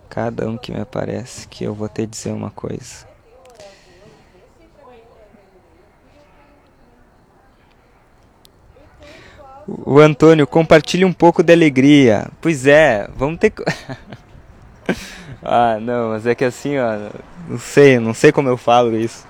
cada 0.09 0.49
um 0.49 0.57
que 0.57 0.71
me 0.71 0.81
aparece 0.81 1.49
que 1.49 1.65
eu 1.65 1.75
vou 1.75 1.89
ter 1.89 2.03
que 2.03 2.13
dizer 2.13 2.33
uma 2.33 2.51
coisa. 2.51 3.08
O 9.69 9.99
Antônio, 9.99 10.47
compartilhe 10.47 11.05
um 11.05 11.13
pouco 11.13 11.43
de 11.43 11.53
alegria. 11.53 12.29
Pois 12.41 12.67
é, 12.67 13.07
vamos 13.15 13.39
ter 13.39 13.53
ah, 15.43 15.79
não, 15.79 16.11
mas 16.11 16.27
é 16.27 16.35
que 16.35 16.45
assim, 16.45 16.79
ó. 16.79 17.11
Não 17.47 17.59
sei, 17.59 17.99
não 17.99 18.15
sei 18.15 18.33
como 18.33 18.49
eu 18.49 18.57
falo 18.57 18.97
isso. 18.97 19.27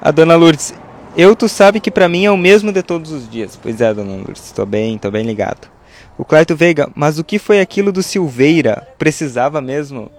A 0.00 0.10
dona 0.10 0.36
Lourdes, 0.36 0.72
eu 1.14 1.36
tu 1.36 1.50
sabe 1.50 1.80
que 1.80 1.90
para 1.90 2.08
mim 2.08 2.24
é 2.24 2.30
o 2.30 2.36
mesmo 2.36 2.72
de 2.72 2.82
todos 2.82 3.12
os 3.12 3.28
dias. 3.28 3.58
Pois 3.62 3.78
é, 3.82 3.92
dona 3.92 4.16
Lourdes, 4.16 4.52
tô 4.52 4.64
bem, 4.64 4.96
tô 4.96 5.10
bem 5.10 5.26
ligado. 5.26 5.68
O 6.16 6.24
Claito 6.24 6.56
Veiga, 6.56 6.90
mas 6.94 7.18
o 7.18 7.24
que 7.24 7.38
foi 7.38 7.60
aquilo 7.60 7.92
do 7.92 8.02
Silveira? 8.02 8.88
Precisava 8.96 9.60
mesmo? 9.60 10.10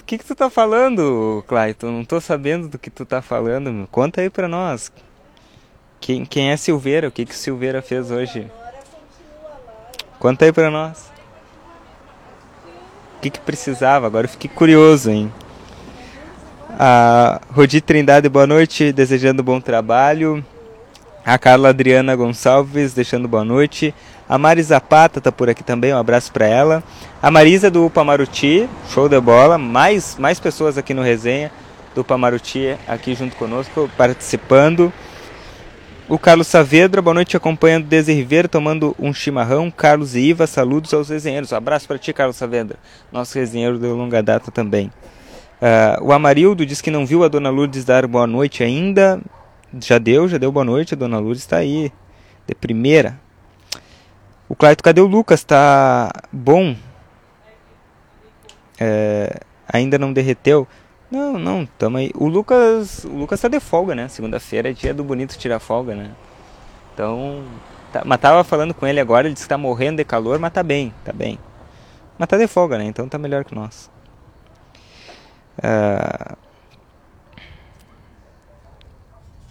O 0.00 0.04
que 0.06 0.16
que 0.16 0.24
tu 0.24 0.34
tá 0.34 0.48
falando, 0.48 1.44
Claito? 1.46 1.86
Não 1.90 2.02
tô 2.02 2.18
sabendo 2.18 2.66
do 2.68 2.78
que 2.78 2.88
tu 2.88 3.04
tá 3.04 3.20
falando. 3.20 3.86
Conta 3.90 4.22
aí 4.22 4.30
pra 4.30 4.48
nós. 4.48 4.90
Quem, 6.02 6.24
quem 6.24 6.50
é 6.50 6.56
Silveira? 6.56 7.06
O 7.06 7.12
que, 7.12 7.24
que 7.24 7.34
Silveira 7.34 7.80
fez 7.80 8.10
hoje? 8.10 8.50
Conta 10.18 10.44
aí 10.44 10.52
pra 10.52 10.68
nós. 10.68 11.12
O 13.16 13.20
que, 13.22 13.30
que 13.30 13.38
precisava? 13.38 14.04
Agora 14.04 14.24
eu 14.24 14.30
fiquei 14.30 14.50
curioso, 14.52 15.12
hein? 15.12 15.32
A 16.70 17.40
Rodi 17.52 17.80
Trindade, 17.80 18.28
boa 18.28 18.48
noite, 18.48 18.92
desejando 18.92 19.44
bom 19.44 19.60
trabalho. 19.60 20.44
A 21.24 21.38
Carla 21.38 21.68
Adriana 21.68 22.16
Gonçalves, 22.16 22.92
deixando 22.92 23.28
boa 23.28 23.44
noite. 23.44 23.94
A 24.28 24.36
Mari 24.36 24.62
Zapata 24.64 25.20
tá 25.20 25.30
por 25.30 25.48
aqui 25.48 25.62
também, 25.62 25.94
um 25.94 25.98
abraço 25.98 26.32
para 26.32 26.48
ela. 26.48 26.82
A 27.22 27.30
Marisa 27.30 27.70
do 27.70 27.88
Pamaruti, 27.88 28.68
show 28.92 29.08
de 29.08 29.20
bola. 29.20 29.56
Mais, 29.56 30.16
mais 30.18 30.40
pessoas 30.40 30.76
aqui 30.76 30.94
no 30.94 31.02
resenha 31.02 31.52
do 31.94 32.02
Pamaruti 32.02 32.76
aqui 32.88 33.14
junto 33.14 33.36
conosco, 33.36 33.88
participando. 33.96 34.92
O 36.12 36.18
Carlos 36.18 36.46
Saavedra, 36.46 37.00
boa 37.00 37.14
noite, 37.14 37.38
acompanhando 37.38 37.86
desde 37.86 38.12
tomando 38.46 38.94
um 38.98 39.14
chimarrão. 39.14 39.70
Carlos 39.70 40.14
e 40.14 40.20
Iva, 40.20 40.46
saludos 40.46 40.92
aos 40.92 41.08
resenheiros. 41.08 41.52
Um 41.52 41.56
abraço 41.56 41.88
para 41.88 41.96
ti, 41.96 42.12
Carlos 42.12 42.36
Saavedra, 42.36 42.78
nosso 43.10 43.38
resenheiro 43.38 43.78
de 43.78 43.86
longa 43.86 44.22
data 44.22 44.50
também. 44.50 44.92
Uh, 45.58 46.04
o 46.04 46.12
Amarildo 46.12 46.66
diz 46.66 46.82
que 46.82 46.90
não 46.90 47.06
viu 47.06 47.24
a 47.24 47.28
Dona 47.28 47.48
Lourdes 47.48 47.86
dar 47.86 48.06
boa 48.06 48.26
noite 48.26 48.62
ainda. 48.62 49.22
Já 49.80 49.96
deu, 49.96 50.28
já 50.28 50.36
deu 50.36 50.52
boa 50.52 50.66
noite, 50.66 50.92
a 50.92 50.98
Dona 50.98 51.18
Lourdes 51.18 51.44
está 51.44 51.56
aí, 51.56 51.90
de 52.46 52.54
primeira. 52.54 53.18
O 54.50 54.54
Claito, 54.54 54.84
cadê 54.84 55.00
o 55.00 55.06
Lucas? 55.06 55.42
Tá 55.42 56.10
bom? 56.30 56.76
É, 58.78 59.40
ainda 59.66 59.98
não 59.98 60.12
derreteu? 60.12 60.68
Não, 61.12 61.38
não, 61.38 61.66
tamo 61.66 61.98
aí. 61.98 62.10
O 62.14 62.26
Lucas, 62.26 63.04
o 63.04 63.10
Lucas 63.10 63.38
tá 63.38 63.46
de 63.46 63.60
folga, 63.60 63.94
né? 63.94 64.08
Segunda-feira 64.08 64.70
é 64.70 64.72
dia 64.72 64.94
do 64.94 65.04
bonito 65.04 65.36
tirar 65.36 65.58
folga, 65.60 65.94
né? 65.94 66.10
Então, 66.94 67.44
tá, 67.92 68.02
mas 68.06 68.18
tava 68.18 68.42
falando 68.42 68.72
com 68.72 68.86
ele 68.86 68.98
agora, 68.98 69.26
ele 69.26 69.34
disse 69.34 69.44
que 69.44 69.48
tá 69.50 69.58
morrendo 69.58 69.98
de 69.98 70.04
calor, 70.06 70.38
mas 70.38 70.50
tá 70.54 70.62
bem, 70.62 70.94
tá 71.04 71.12
bem. 71.12 71.38
Mas 72.18 72.28
tá 72.30 72.38
de 72.38 72.46
folga, 72.46 72.78
né? 72.78 72.84
Então 72.86 73.06
tá 73.10 73.18
melhor 73.18 73.44
que 73.44 73.54
nós. 73.54 73.90
Ah, 75.62 76.34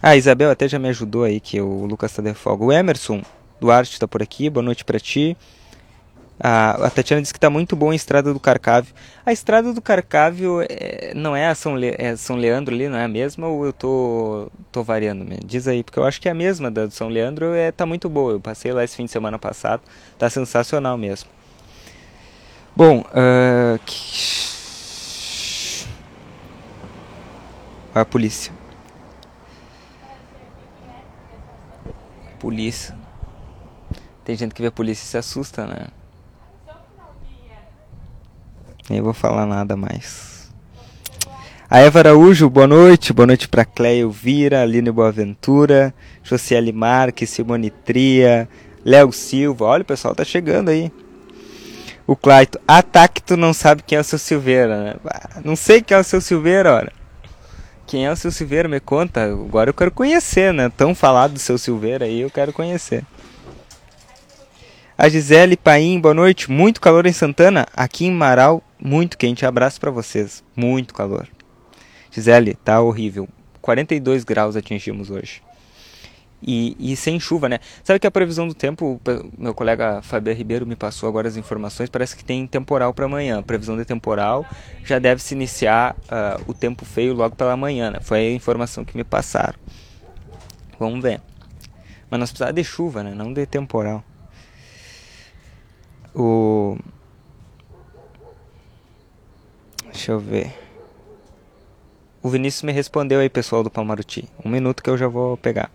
a 0.02 0.16
Isabel 0.16 0.50
até 0.50 0.66
já 0.66 0.80
me 0.80 0.88
ajudou 0.88 1.22
aí, 1.22 1.38
que 1.38 1.60
o 1.60 1.86
Lucas 1.86 2.12
tá 2.12 2.20
de 2.20 2.34
folga. 2.34 2.64
O 2.64 2.72
Emerson 2.72 3.22
Duarte 3.60 4.00
tá 4.00 4.08
por 4.08 4.20
aqui, 4.20 4.50
boa 4.50 4.64
noite 4.64 4.84
para 4.84 4.98
ti. 4.98 5.36
A, 6.38 6.90
Tatiana 6.90 7.22
disse 7.22 7.32
que 7.32 7.38
está 7.38 7.48
muito 7.48 7.76
bom 7.76 7.90
a 7.90 7.94
Estrada 7.94 8.32
do 8.32 8.40
Carcávio. 8.40 8.92
A 9.24 9.32
Estrada 9.32 9.72
do 9.72 9.80
Carcávio 9.80 10.60
é, 10.68 11.12
não 11.14 11.36
é 11.36 11.46
a 11.46 11.54
São, 11.54 11.76
Le, 11.76 11.94
é 11.96 12.16
São 12.16 12.36
Leandro 12.36 12.74
ali, 12.74 12.88
não 12.88 12.98
é 12.98 13.04
a 13.04 13.08
mesma 13.08 13.46
ou 13.46 13.64
eu 13.64 13.72
tô, 13.72 14.50
tô 14.72 14.82
variando? 14.82 15.24
Me 15.24 15.38
diz 15.44 15.68
aí, 15.68 15.84
porque 15.84 15.98
eu 15.98 16.04
acho 16.04 16.20
que 16.20 16.28
é 16.28 16.32
a 16.32 16.34
mesma 16.34 16.70
da 16.70 16.86
do 16.86 16.92
São 16.92 17.08
Leandro 17.08 17.54
é, 17.54 17.70
tá 17.70 17.86
muito 17.86 18.08
boa. 18.08 18.32
Eu 18.32 18.40
passei 18.40 18.72
lá 18.72 18.82
esse 18.82 18.96
fim 18.96 19.04
de 19.04 19.10
semana 19.10 19.38
passado, 19.38 19.82
tá 20.18 20.28
sensacional 20.28 20.98
mesmo. 20.98 21.30
Bom, 22.74 23.00
uh, 23.00 23.78
a 27.94 28.04
polícia. 28.04 28.52
Polícia. 32.40 32.96
Tem 34.24 34.34
gente 34.34 34.54
que 34.54 34.62
vê 34.62 34.68
a 34.68 34.72
polícia 34.72 35.04
e 35.04 35.06
se 35.06 35.18
assusta, 35.18 35.66
né? 35.66 35.88
Nem 38.92 39.00
vou 39.00 39.14
falar 39.14 39.46
nada 39.46 39.74
mais. 39.74 40.52
A 41.70 41.78
Eva 41.78 42.00
Araújo, 42.00 42.50
boa 42.50 42.66
noite. 42.66 43.10
Boa 43.10 43.26
noite 43.26 43.48
para 43.48 43.64
Cleia 43.64 44.02
Elvira, 44.02 44.60
Aline 44.60 44.90
Boaventura, 44.90 45.94
Josiele 46.22 46.72
Marques, 46.72 47.30
Simone 47.30 47.70
Tria, 47.70 48.46
Léo 48.84 49.10
Silva. 49.10 49.64
Olha, 49.64 49.80
o 49.80 49.86
pessoal 49.86 50.14
tá 50.14 50.24
chegando 50.24 50.68
aí. 50.68 50.92
O 52.06 52.14
Claito, 52.14 52.60
ataque 52.68 53.22
tu 53.22 53.34
não 53.34 53.54
sabe 53.54 53.82
quem 53.82 53.96
é 53.96 54.02
o 54.02 54.04
seu 54.04 54.18
Silveira, 54.18 54.84
né? 54.84 54.94
Não 55.42 55.56
sei 55.56 55.80
quem 55.80 55.96
é 55.96 56.00
o 56.00 56.04
seu 56.04 56.20
Silveira, 56.20 56.74
olha. 56.74 56.92
Quem 57.86 58.04
é 58.04 58.12
o 58.12 58.16
seu 58.16 58.30
Silveira? 58.30 58.68
Me 58.68 58.78
conta. 58.78 59.24
Agora 59.24 59.70
eu 59.70 59.74
quero 59.74 59.90
conhecer, 59.90 60.52
né? 60.52 60.70
Tão 60.76 60.94
falado 60.94 61.32
do 61.32 61.38
seu 61.38 61.56
Silveira 61.56 62.04
aí, 62.04 62.20
eu 62.20 62.30
quero 62.30 62.52
conhecer. 62.52 63.02
A 64.98 65.08
Gisele 65.08 65.56
Paim, 65.56 65.98
boa 65.98 66.12
noite. 66.12 66.50
Muito 66.50 66.78
calor 66.78 67.06
em 67.06 67.12
Santana. 67.12 67.66
Aqui 67.74 68.04
em 68.04 68.12
Marau, 68.12 68.62
muito 68.82 69.16
quente. 69.16 69.46
Abraço 69.46 69.80
para 69.80 69.90
vocês. 69.90 70.42
Muito 70.56 70.94
calor. 70.94 71.28
Gisele, 72.10 72.54
tá 72.54 72.80
horrível. 72.80 73.28
42 73.60 74.24
graus 74.24 74.56
atingimos 74.56 75.10
hoje. 75.10 75.42
E, 76.44 76.76
e, 76.80 76.96
sem 76.96 77.20
chuva, 77.20 77.48
né? 77.48 77.60
Sabe 77.84 78.00
que 78.00 78.06
a 78.06 78.10
previsão 78.10 78.48
do 78.48 78.54
tempo, 78.54 79.00
meu 79.38 79.54
colega 79.54 80.02
Fabio 80.02 80.34
Ribeiro 80.34 80.66
me 80.66 80.74
passou 80.74 81.08
agora 81.08 81.28
as 81.28 81.36
informações, 81.36 81.88
parece 81.88 82.16
que 82.16 82.24
tem 82.24 82.44
temporal 82.48 82.92
para 82.92 83.04
amanhã. 83.04 83.38
A 83.38 83.42
previsão 83.42 83.76
de 83.76 83.84
temporal 83.84 84.44
já 84.84 84.98
deve 84.98 85.22
se 85.22 85.34
iniciar 85.34 85.94
uh, 85.94 86.42
o 86.48 86.52
tempo 86.52 86.84
feio 86.84 87.14
logo 87.14 87.36
pela 87.36 87.56
manhã, 87.56 87.92
né? 87.92 88.00
Foi 88.00 88.18
a 88.18 88.32
informação 88.32 88.84
que 88.84 88.96
me 88.96 89.04
passaram. 89.04 89.54
Vamos 90.80 91.00
ver. 91.00 91.20
Mas 92.10 92.18
nós 92.18 92.30
precisamos 92.30 92.56
de 92.56 92.64
chuva, 92.64 93.04
né? 93.04 93.14
Não 93.14 93.32
de 93.32 93.46
temporal 93.46 94.04
o 96.14 96.76
deixa 99.92 100.12
eu 100.12 100.18
ver 100.18 100.62
o 102.22 102.28
Vinícius 102.28 102.62
me 102.62 102.70
respondeu 102.70 103.18
aí, 103.18 103.28
pessoal 103.28 103.64
do 103.64 103.70
Palmaruti. 103.70 104.28
Um 104.44 104.48
minuto 104.48 104.80
que 104.80 104.88
eu 104.88 104.96
já 104.96 105.08
vou 105.08 105.36
pegar. 105.36 105.68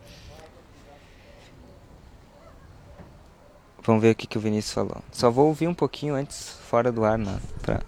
Vamos 3.84 4.02
ver 4.02 4.12
o 4.12 4.16
que, 4.16 4.26
que 4.26 4.38
o 4.38 4.42
Vinícius 4.42 4.74
falou. 4.74 5.04
Só 5.12 5.30
vou 5.30 5.48
ouvir 5.48 5.68
um 5.68 5.74
pouquinho 5.74 6.16
antes, 6.16 6.58
fora 6.70 6.90
do 6.90 7.04
ar, 7.04 7.18
né? 7.18 7.38
Pra... 7.62 7.82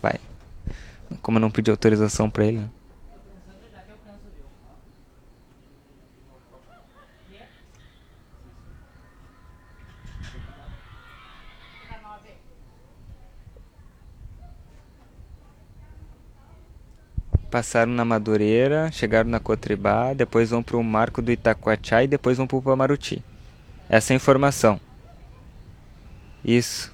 Vai. 0.00 0.20
Como 1.20 1.38
eu 1.38 1.40
não 1.40 1.50
pedi 1.50 1.72
autorização 1.72 2.30
pra 2.30 2.46
ele, 2.46 2.58
né? 2.58 2.70
Passaram 17.58 17.90
na 17.90 18.04
Madureira, 18.04 18.88
chegaram 18.92 19.28
na 19.28 19.40
Cotribá, 19.40 20.14
depois 20.14 20.50
vão 20.50 20.62
para 20.62 20.76
o 20.76 20.84
Marco 20.84 21.20
do 21.20 21.32
Itacoatiá 21.32 22.04
e 22.04 22.06
depois 22.06 22.36
vão 22.36 22.46
para 22.46 22.56
o 22.56 22.62
Pamaruti. 22.62 23.20
Essa 23.88 24.12
é 24.12 24.14
a 24.14 24.16
informação. 24.16 24.80
Isso. 26.44 26.92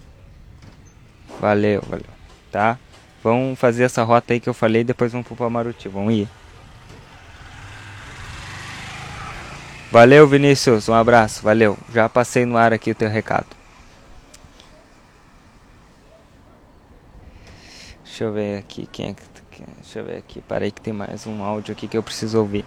Valeu, 1.39 1.83
valeu. 1.87 2.07
Tá? 2.51 2.79
Vão 3.23 3.55
fazer 3.55 3.85
essa 3.85 4.03
rota 4.03 4.33
aí 4.33 4.41
que 4.41 4.49
eu 4.49 4.55
falei, 4.55 4.83
depois 4.83 5.13
vão 5.13 5.23
pro 5.23 5.37
Pamaruti. 5.37 5.87
Vão 5.87 6.11
ir. 6.11 6.27
Valeu, 9.93 10.27
Vinícius. 10.27 10.89
Um 10.89 10.95
abraço. 10.95 11.43
Valeu. 11.43 11.77
Já 11.93 12.09
passei 12.09 12.47
no 12.47 12.57
ar 12.57 12.73
aqui 12.73 12.91
o 12.91 12.95
teu 12.95 13.11
recado. 13.11 13.49
Deixa 18.03 18.25
eu 18.25 18.33
ver 18.33 18.59
aqui 18.61 18.89
quem 18.91 19.11
é 19.11 19.13
que 19.13 19.34
Deixa 19.63 19.99
eu 19.99 20.05
ver 20.05 20.17
aqui. 20.17 20.41
Parei 20.41 20.71
que 20.71 20.81
tem 20.81 20.93
mais 20.93 21.27
um 21.27 21.43
áudio 21.43 21.73
aqui 21.73 21.87
que 21.87 21.97
eu 21.97 22.03
preciso 22.03 22.39
ouvir. 22.39 22.65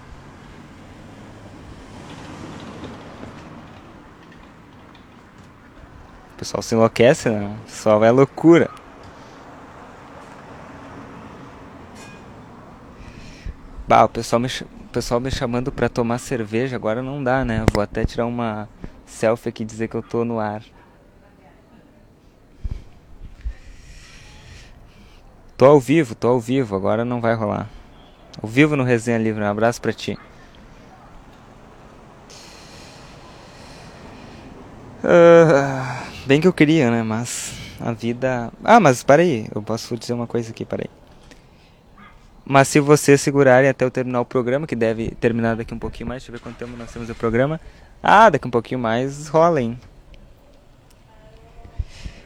O 6.33 6.37
pessoal 6.37 6.61
se 6.61 6.75
enlouquece, 6.75 7.29
né? 7.29 7.57
O 7.61 7.65
pessoal 7.65 8.03
é 8.03 8.11
loucura. 8.11 8.69
Bah, 13.87 14.03
o 14.03 14.09
pessoal 14.09 14.39
me, 14.39 14.47
o 14.47 14.89
pessoal 14.89 15.19
me 15.19 15.31
chamando 15.31 15.71
pra 15.71 15.89
tomar 15.89 16.17
cerveja 16.19 16.75
agora 16.75 17.01
não 17.01 17.23
dá, 17.23 17.43
né? 17.43 17.65
Vou 17.73 17.81
até 17.81 18.05
tirar 18.05 18.25
uma 18.25 18.69
selfie 19.05 19.49
aqui 19.49 19.63
e 19.63 19.65
dizer 19.65 19.87
que 19.87 19.95
eu 19.95 20.03
tô 20.03 20.23
no 20.23 20.39
ar. 20.39 20.61
Tô 25.57 25.65
ao 25.65 25.79
vivo, 25.79 26.13
tô 26.13 26.27
ao 26.27 26.39
vivo, 26.39 26.75
agora 26.75 27.03
não 27.03 27.19
vai 27.19 27.33
rolar. 27.33 27.67
Ao 28.39 28.47
vivo 28.47 28.75
no 28.75 28.83
Resenha 28.83 29.17
Livre, 29.17 29.41
um 29.41 29.47
abraço 29.47 29.81
pra 29.81 29.91
ti. 29.91 30.15
Uh, 35.03 36.27
bem 36.27 36.39
que 36.39 36.47
eu 36.47 36.53
queria, 36.53 36.91
né? 36.91 37.01
Mas 37.01 37.53
a 37.79 37.91
vida. 37.91 38.53
Ah, 38.63 38.79
mas 38.79 39.01
para 39.01 39.23
aí, 39.23 39.47
eu 39.53 39.63
posso 39.63 39.97
dizer 39.97 40.13
uma 40.13 40.27
coisa 40.27 40.51
aqui, 40.51 40.63
para 40.63 40.83
aí. 40.83 40.89
Mas 42.45 42.67
se 42.67 42.79
vocês 42.79 43.19
segurarem 43.19 43.67
até 43.67 43.83
eu 43.83 43.89
terminar 43.89 44.21
o 44.21 44.25
programa, 44.25 44.67
que 44.67 44.75
deve 44.75 45.09
terminar 45.19 45.55
daqui 45.55 45.73
um 45.73 45.79
pouquinho 45.79 46.07
mais, 46.07 46.21
deixa 46.21 46.31
eu 46.31 46.37
ver 46.37 46.43
quanto 46.43 46.57
tempo 46.57 46.77
nós 46.77 46.91
temos 46.91 47.09
o 47.09 47.15
programa. 47.15 47.59
Ah, 48.03 48.29
daqui 48.29 48.47
um 48.47 48.51
pouquinho 48.51 48.79
mais 48.79 49.27
rola, 49.27 49.59
hein? 49.59 49.79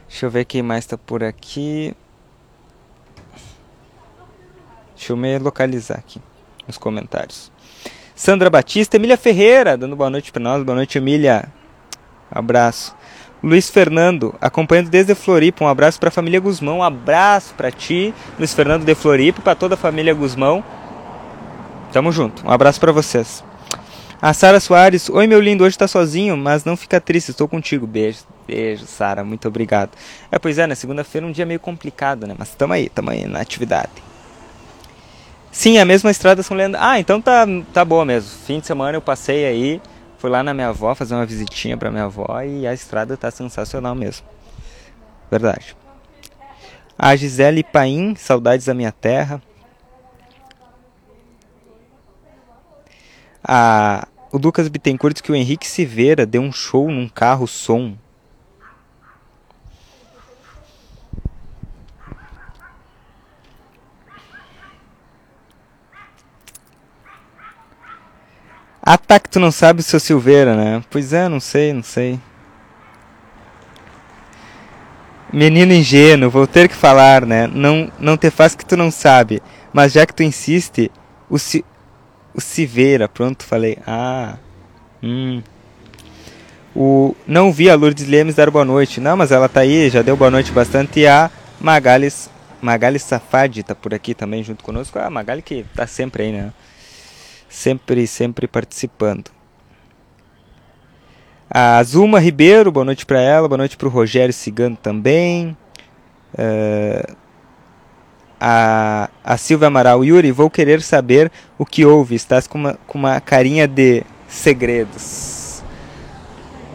Deixa 0.09 0.25
eu 0.25 0.29
ver 0.29 0.43
quem 0.43 0.61
mais 0.61 0.85
tá 0.85 0.97
por 0.97 1.23
aqui. 1.23 1.95
Deixa 5.01 5.13
eu 5.13 5.17
me 5.17 5.35
localizar 5.39 5.95
aqui 5.95 6.21
nos 6.67 6.77
comentários. 6.77 7.51
Sandra 8.15 8.51
Batista, 8.51 8.97
Emília 8.97 9.17
Ferreira, 9.17 9.75
dando 9.75 9.95
boa 9.95 10.11
noite 10.11 10.31
para 10.31 10.39
nós. 10.39 10.61
Boa 10.61 10.75
noite, 10.75 10.99
Emília. 10.99 11.51
abraço. 12.29 12.95
Luiz 13.41 13.67
Fernando, 13.67 14.35
acompanhando 14.39 14.91
desde 14.91 15.15
Floripa. 15.15 15.65
Um 15.65 15.67
abraço 15.67 15.99
para 15.99 16.09
a 16.09 16.11
família 16.11 16.39
Guzmão. 16.39 16.77
Um 16.77 16.83
abraço 16.83 17.55
para 17.55 17.71
ti, 17.71 18.13
Luiz 18.37 18.53
Fernando 18.53 18.85
de 18.85 18.93
Floripa, 18.93 19.41
para 19.41 19.55
toda 19.55 19.73
a 19.73 19.77
família 19.77 20.13
Guzmão. 20.13 20.63
Tamo 21.91 22.11
junto. 22.11 22.45
Um 22.45 22.51
abraço 22.51 22.79
para 22.79 22.91
vocês. 22.91 23.43
A 24.21 24.35
Sara 24.35 24.59
Soares, 24.59 25.09
oi 25.09 25.25
meu 25.25 25.41
lindo, 25.41 25.63
hoje 25.63 25.75
tá 25.75 25.87
sozinho, 25.87 26.37
mas 26.37 26.63
não 26.63 26.77
fica 26.77 27.01
triste, 27.01 27.31
estou 27.31 27.47
contigo. 27.47 27.87
Beijo, 27.87 28.19
beijo, 28.45 28.85
Sara, 28.85 29.23
muito 29.23 29.47
obrigado. 29.47 29.89
É, 30.31 30.37
pois 30.37 30.59
é, 30.59 30.67
né? 30.67 30.75
Segunda-feira 30.75 31.25
é 31.25 31.29
um 31.29 31.31
dia 31.31 31.47
meio 31.47 31.59
complicado, 31.59 32.27
né? 32.27 32.35
Mas 32.37 32.53
tamo 32.53 32.73
aí, 32.73 32.87
tamo 32.87 33.09
aí 33.09 33.25
na 33.25 33.41
atividade. 33.41 34.11
Sim, 35.51 35.77
a 35.77 35.85
mesma 35.85 36.09
estrada 36.09 36.41
São 36.41 36.55
Leandro. 36.55 36.79
Ah, 36.81 36.99
então 36.99 37.21
tá, 37.21 37.45
tá 37.73 37.83
boa 37.83 38.05
mesmo. 38.05 38.29
Fim 38.45 38.59
de 38.59 38.67
semana 38.67 38.97
eu 38.97 39.01
passei 39.01 39.45
aí, 39.45 39.81
fui 40.17 40.29
lá 40.29 40.41
na 40.41 40.53
minha 40.53 40.69
avó 40.69 40.95
fazer 40.95 41.13
uma 41.13 41.25
visitinha 41.25 41.75
pra 41.75 41.91
minha 41.91 42.05
avó 42.05 42.41
e 42.41 42.65
a 42.65 42.73
estrada 42.73 43.17
tá 43.17 43.29
sensacional 43.29 43.93
mesmo. 43.93 44.25
Verdade. 45.29 45.75
A 46.97 47.15
Gisele 47.15 47.63
Paim, 47.63 48.15
saudades 48.15 48.65
da 48.65 48.73
minha 48.73 48.91
terra. 48.91 49.41
A, 53.43 54.07
o 54.31 54.37
Lucas 54.37 54.67
Bittencourt 54.67 55.13
diz 55.13 55.21
que 55.21 55.31
o 55.31 55.35
Henrique 55.35 55.67
Silveira 55.67 56.25
deu 56.25 56.41
um 56.41 56.51
show 56.51 56.89
num 56.89 57.09
carro 57.09 57.47
som. 57.47 57.95
Ah, 68.84 68.98
tá 68.98 69.20
tu 69.20 69.39
não 69.39 69.52
sabe 69.52 69.84
seu 69.84 70.00
Silveira, 70.00 70.56
né? 70.56 70.84
Pois 70.89 71.13
é, 71.13 71.30
não 71.30 71.39
sei, 71.39 71.72
não 71.72 71.84
sei. 71.84 72.20
Menino 75.32 75.72
ingênuo, 75.72 76.32
vou 76.32 76.48
ter 76.48 76.67
que 76.67 76.76
falar, 76.76 77.26
né? 77.26 77.48
Não, 77.48 77.91
não 78.00 78.17
te 78.17 78.30
faz 78.32 78.56
que 78.56 78.65
tu 78.65 78.76
não 78.76 78.89
sabe. 78.89 79.41
Mas 79.72 79.94
já 79.94 80.06
que 80.06 80.13
tu 80.13 80.24
insiste, 80.24 80.91
o, 81.30 81.38
si, 81.38 81.63
o 82.34 82.41
Silveira, 82.41 83.08
pronto, 83.08 83.44
falei. 83.44 83.78
Ah, 83.86 84.36
hum. 85.02 85.44
O, 86.76 87.15
não 87.28 87.52
vi 87.52 87.70
a 87.70 87.76
Lourdes 87.76 88.08
Lemes 88.08 88.36
dar 88.36 88.50
boa 88.50 88.65
noite. 88.65 89.00
Não, 89.00 89.15
mas 89.15 89.32
ela 89.32 89.48
tá 89.48 89.62
aí, 89.62 89.89
já 89.89 90.02
deu 90.02 90.17
boa 90.17 90.32
noite 90.32 90.52
bastante. 90.52 91.02
E 91.02 91.08
a 91.08 91.30
Magalis, 91.60 92.30
Magalis 92.62 93.04
Safadi 93.04 93.62
tá 93.62 93.76
por 93.76 93.94
aqui 93.94 94.15
também 94.15 94.44
junto 94.44 94.63
conosco. 94.63 94.98
A 94.98 95.10
Magali 95.10 95.41
que 95.41 95.65
tá 95.76 95.86
sempre 95.86 96.24
aí, 96.24 96.32
né? 96.32 96.52
Sempre, 97.51 98.07
sempre 98.07 98.47
participando. 98.47 99.29
A 101.49 101.83
Zuma 101.83 102.17
Ribeiro, 102.19 102.71
boa 102.71 102.85
noite 102.85 103.05
para 103.05 103.19
ela, 103.19 103.47
boa 103.47 103.57
noite 103.57 103.75
para 103.75 103.87
o 103.87 103.91
Rogério 103.91 104.33
Cigano 104.33 104.77
também. 104.77 105.55
Uh, 106.33 107.15
a, 108.39 109.09
a 109.21 109.37
Silvia 109.37 109.67
Amaral, 109.67 110.03
Yuri, 110.03 110.31
vou 110.31 110.49
querer 110.49 110.81
saber 110.81 111.29
o 111.57 111.65
que 111.65 111.85
houve. 111.85 112.15
Estás 112.15 112.47
com 112.47 112.57
uma, 112.57 112.73
com 112.87 112.97
uma 112.97 113.19
carinha 113.19 113.67
de 113.67 114.03
segredos. 114.29 115.61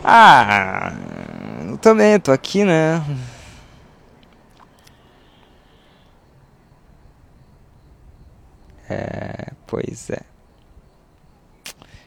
Ah, 0.04 0.92
eu 1.68 1.78
também 1.78 2.20
tô 2.20 2.30
aqui, 2.30 2.62
né? 2.62 3.02
É, 8.88 9.52
pois 9.66 10.10
é. 10.10 10.35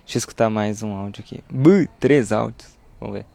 Deixa 0.10 0.18
eu 0.18 0.22
escutar 0.22 0.50
mais 0.50 0.82
um 0.82 0.92
áudio 0.92 1.24
aqui. 1.24 1.44
Buh, 1.52 1.88
três 2.00 2.32
áudios. 2.32 2.76
Vamos 3.00 3.14
ver. 3.14 3.26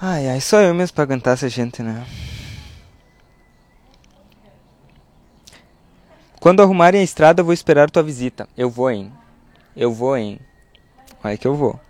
Ai, 0.00 0.28
ai, 0.30 0.40
só 0.40 0.60
eu 0.60 0.74
mesmo 0.74 0.96
pra 0.96 1.04
aguentar 1.04 1.34
essa 1.34 1.48
gente, 1.48 1.80
né? 1.80 2.04
Quando 6.44 6.60
arrumarem 6.60 7.00
a 7.00 7.02
estrada, 7.02 7.42
vou 7.42 7.54
esperar 7.54 7.90
tua 7.90 8.02
visita. 8.02 8.46
Eu 8.54 8.68
vou, 8.68 8.90
hein? 8.90 9.10
Eu 9.74 9.90
vou, 9.90 10.14
hein? 10.14 10.38
Vai 11.22 11.38
que 11.38 11.48
eu 11.48 11.54
vou. 11.54 11.80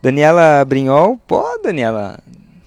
Daniela 0.00 0.64
Brinhol. 0.64 1.18
Pô, 1.26 1.44
Daniela. 1.58 2.18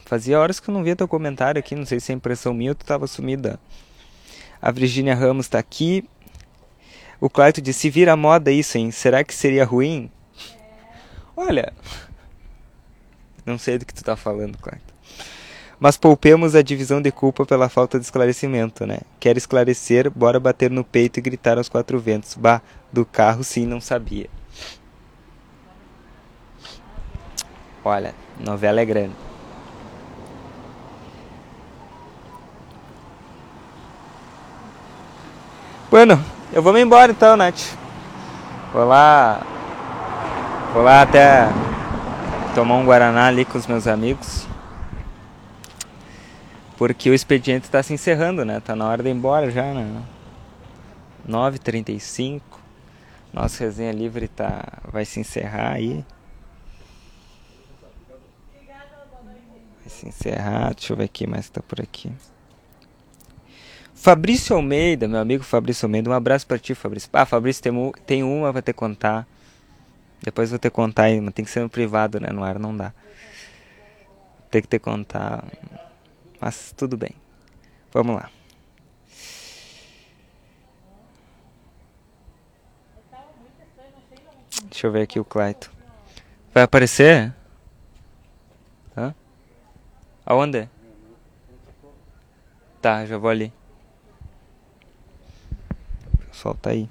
Fazia 0.06 0.40
horas 0.40 0.60
que 0.60 0.70
eu 0.70 0.74
não 0.76 0.84
via 0.84 0.96
teu 0.96 1.08
comentário 1.08 1.58
aqui. 1.58 1.74
Não 1.74 1.84
sei 1.84 2.00
se 2.00 2.12
é 2.12 2.16
impressão 2.16 2.54
minha 2.54 2.70
ou 2.70 2.76
tu 2.76 2.86
tava 2.86 3.08
sumida. 3.08 3.60
A 4.62 4.70
Virginia 4.70 5.16
Ramos 5.16 5.48
tá 5.48 5.58
aqui. 5.58 6.08
O 7.20 7.28
Clayton 7.28 7.62
disse: 7.62 7.90
vira 7.90 8.16
moda 8.16 8.52
isso, 8.52 8.78
hein? 8.78 8.92
Será 8.92 9.24
que 9.24 9.34
seria 9.34 9.66
ruim? 9.66 10.12
Olha. 11.36 11.74
Não 13.44 13.58
sei 13.58 13.80
do 13.80 13.86
que 13.88 13.96
tu 13.96 14.04
tá 14.04 14.16
falando, 14.16 14.60
Clayton. 14.60 14.89
Mas 15.80 15.96
poupemos 15.96 16.56
a 16.56 16.62
divisão 16.62 17.02
de 17.02 17.10
culpa 17.10 17.46
pela 17.46 17.70
falta 17.70 17.98
de 17.98 18.04
esclarecimento, 18.04 18.86
né? 18.86 19.00
Quer 19.18 19.38
esclarecer, 19.38 20.12
bora 20.12 20.38
bater 20.38 20.70
no 20.70 20.84
peito 20.84 21.20
e 21.20 21.22
gritar 21.22 21.58
aos 21.58 21.70
quatro 21.70 21.98
ventos. 21.98 22.36
Bah, 22.36 22.62
do 22.92 23.06
carro 23.06 23.44
sim 23.44 23.66
não 23.66 23.80
sabia. 23.80 24.30
Olha, 27.84 28.14
novela 28.38 28.82
é 28.82 28.86
grande. 28.86 29.16
Bueno, 35.90 36.24
eu 36.52 36.62
vou 36.62 36.74
me 36.74 36.82
embora 36.82 37.12
então, 37.12 37.38
Nath. 37.38 37.78
Vou 38.74 38.86
lá. 38.86 39.42
Vou 40.74 40.84
lá 40.84 41.02
até 41.02 41.48
tomar 42.54 42.76
um 42.76 42.86
Guaraná 42.86 43.28
ali 43.28 43.46
com 43.46 43.58
os 43.58 43.66
meus 43.66 43.88
amigos. 43.88 44.46
Porque 46.80 47.10
o 47.10 47.14
expediente 47.14 47.66
está 47.66 47.84
se 47.84 47.94
encerrando, 47.94 48.46
né? 48.46 48.62
Tá 48.62 48.74
na 48.74 48.88
hora 48.88 49.04
de 49.04 49.10
ir 49.10 49.12
embora 49.12 49.52
já, 49.52 49.74
né? 49.74 50.02
9h35. 51.28 52.42
Nossa 53.34 53.66
resenha 53.66 53.92
livre 53.92 54.30
tá... 54.30 54.80
vai 54.90 55.04
se 55.04 55.20
encerrar 55.20 55.74
aí. 55.74 56.06
Vai 59.82 59.90
se 59.90 60.08
encerrar. 60.08 60.74
Deixa 60.74 60.94
eu 60.94 60.98
ver 60.98 61.04
aqui 61.04 61.28
mais 61.28 61.50
tá 61.50 61.62
por 61.62 61.82
aqui. 61.82 62.10
Fabrício 63.94 64.56
Almeida, 64.56 65.06
meu 65.06 65.20
amigo 65.20 65.44
Fabrício 65.44 65.86
Almeida, 65.86 66.10
um 66.10 66.14
abraço 66.14 66.48
para 66.48 66.58
ti, 66.58 66.74
Fabrício. 66.74 67.10
Ah, 67.12 67.26
Fabrício, 67.26 67.62
tem, 67.62 67.92
tem 68.06 68.24
uma, 68.24 68.54
ter 68.54 68.72
que 68.72 68.80
contar. 68.80 69.28
Depois 70.24 70.50
vou 70.50 70.58
que 70.58 70.70
contar 70.70 71.04
aí, 71.04 71.20
mas 71.20 71.34
tem 71.34 71.44
que 71.44 71.52
ser 71.52 71.60
no 71.60 71.70
privado, 71.70 72.22
né? 72.22 72.30
No 72.32 72.42
ar 72.42 72.58
não 72.58 72.74
dá. 72.74 72.94
Tem 74.50 74.62
que 74.62 74.68
que 74.70 74.80
contar. 74.80 75.44
Mas 76.40 76.74
tudo 76.76 76.98
bem. 76.98 77.16
Vamos 77.92 78.16
lá. 78.16 78.30
Deixa 84.64 84.88
eu 84.88 84.92
ver 84.92 85.02
aqui 85.02 85.20
o 85.20 85.26
Claito. 85.26 85.72
Vai 86.54 86.64
aparecer? 86.64 87.34
Hã? 88.96 89.14
Aonde? 90.26 90.70
Tá, 92.82 93.06
já 93.06 93.18
vou 93.18 93.30
ali. 93.30 93.52
Solta 96.32 96.70
aí. 96.70 96.90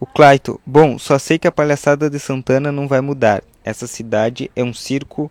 O 0.00 0.06
Claito. 0.06 0.60
Bom, 0.64 0.98
só 0.98 1.18
sei 1.18 1.38
que 1.38 1.46
a 1.46 1.52
palhaçada 1.52 2.08
de 2.08 2.18
Santana 2.18 2.72
não 2.72 2.88
vai 2.88 3.00
mudar. 3.00 3.42
Essa 3.62 3.86
cidade 3.86 4.50
é 4.56 4.64
um 4.64 4.72
circo. 4.72 5.30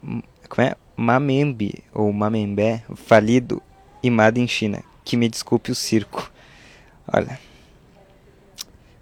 Como 0.00 0.66
é? 0.66 0.74
Mamembe, 1.00 1.82
ou 1.94 2.12
Mamembé, 2.12 2.84
falido 2.94 3.62
e 4.02 4.10
Made 4.10 4.38
em 4.38 4.46
China. 4.46 4.82
Que 5.02 5.16
me 5.16 5.30
desculpe 5.30 5.72
o 5.72 5.74
circo. 5.74 6.30
Olha. 7.10 7.40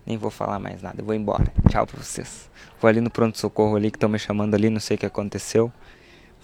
Nem 0.06 0.16
vou 0.16 0.30
falar 0.30 0.60
mais 0.60 0.80
nada, 0.80 1.00
eu 1.00 1.04
vou 1.04 1.12
embora. 1.12 1.52
Tchau 1.68 1.84
pra 1.88 2.00
vocês. 2.00 2.48
Vou 2.80 2.88
ali 2.88 3.00
no 3.00 3.10
pronto-socorro 3.10 3.74
ali 3.74 3.90
que 3.90 3.96
estão 3.96 4.08
me 4.08 4.16
chamando 4.16 4.54
ali, 4.54 4.70
não 4.70 4.78
sei 4.78 4.94
o 4.94 5.00
que 5.00 5.06
aconteceu. 5.06 5.72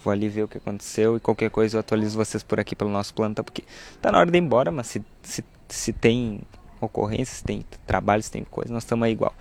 Vou 0.03 0.11
ali 0.11 0.27
ver 0.27 0.43
o 0.43 0.47
que 0.49 0.57
aconteceu 0.57 1.15
e 1.15 1.21
qualquer 1.21 1.49
coisa 1.49 1.77
eu 1.77 1.79
atualizo 1.79 2.17
vocês 2.17 2.43
por 2.43 2.59
aqui 2.59 2.75
pelo 2.75 2.89
nosso 2.89 3.13
plano, 3.13 3.33
tá? 3.33 3.41
Porque 3.41 3.63
tá 4.01 4.11
na 4.11 4.19
hora 4.19 4.29
de 4.29 4.37
ir 4.37 4.41
embora, 4.41 4.73
mas 4.73 4.87
se, 4.87 5.01
se, 5.23 5.41
se 5.69 5.93
tem 5.93 6.41
ocorrências, 6.81 7.37
se 7.37 7.43
tem 7.45 7.65
trabalho, 7.87 8.21
se 8.21 8.29
tem 8.29 8.43
coisa, 8.43 8.73
nós 8.73 8.83
estamos 8.83 9.05
aí 9.05 9.13
igual. 9.13 9.33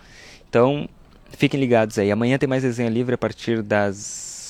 Então, 0.48 0.88
fiquem 1.30 1.58
ligados 1.58 1.98
aí. 1.98 2.12
Amanhã 2.12 2.38
tem 2.38 2.48
mais 2.48 2.62
desenho 2.62 2.88
livre 2.88 3.16
a 3.16 3.18
partir 3.18 3.62
das 3.64 4.43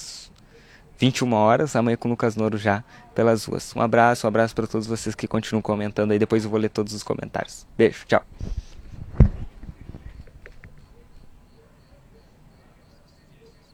21 0.99 1.33
horas. 1.33 1.77
Amanhã 1.77 1.97
com 1.97 2.09
o 2.09 2.11
Lucas 2.11 2.37
Noro 2.37 2.59
já 2.59 2.85
pelas 3.15 3.45
ruas. 3.45 3.75
Um 3.75 3.81
abraço, 3.81 4.27
um 4.27 4.29
abraço 4.29 4.55
para 4.55 4.67
todos 4.67 4.87
vocês 4.87 5.15
que 5.15 5.27
continuam 5.27 5.63
comentando 5.63 6.11
aí. 6.11 6.19
Depois 6.19 6.45
eu 6.45 6.51
vou 6.51 6.59
ler 6.59 6.71
todos 6.71 6.93
os 6.93 7.03
comentários. 7.03 7.67
Beijo, 7.77 8.05
tchau. 8.07 8.25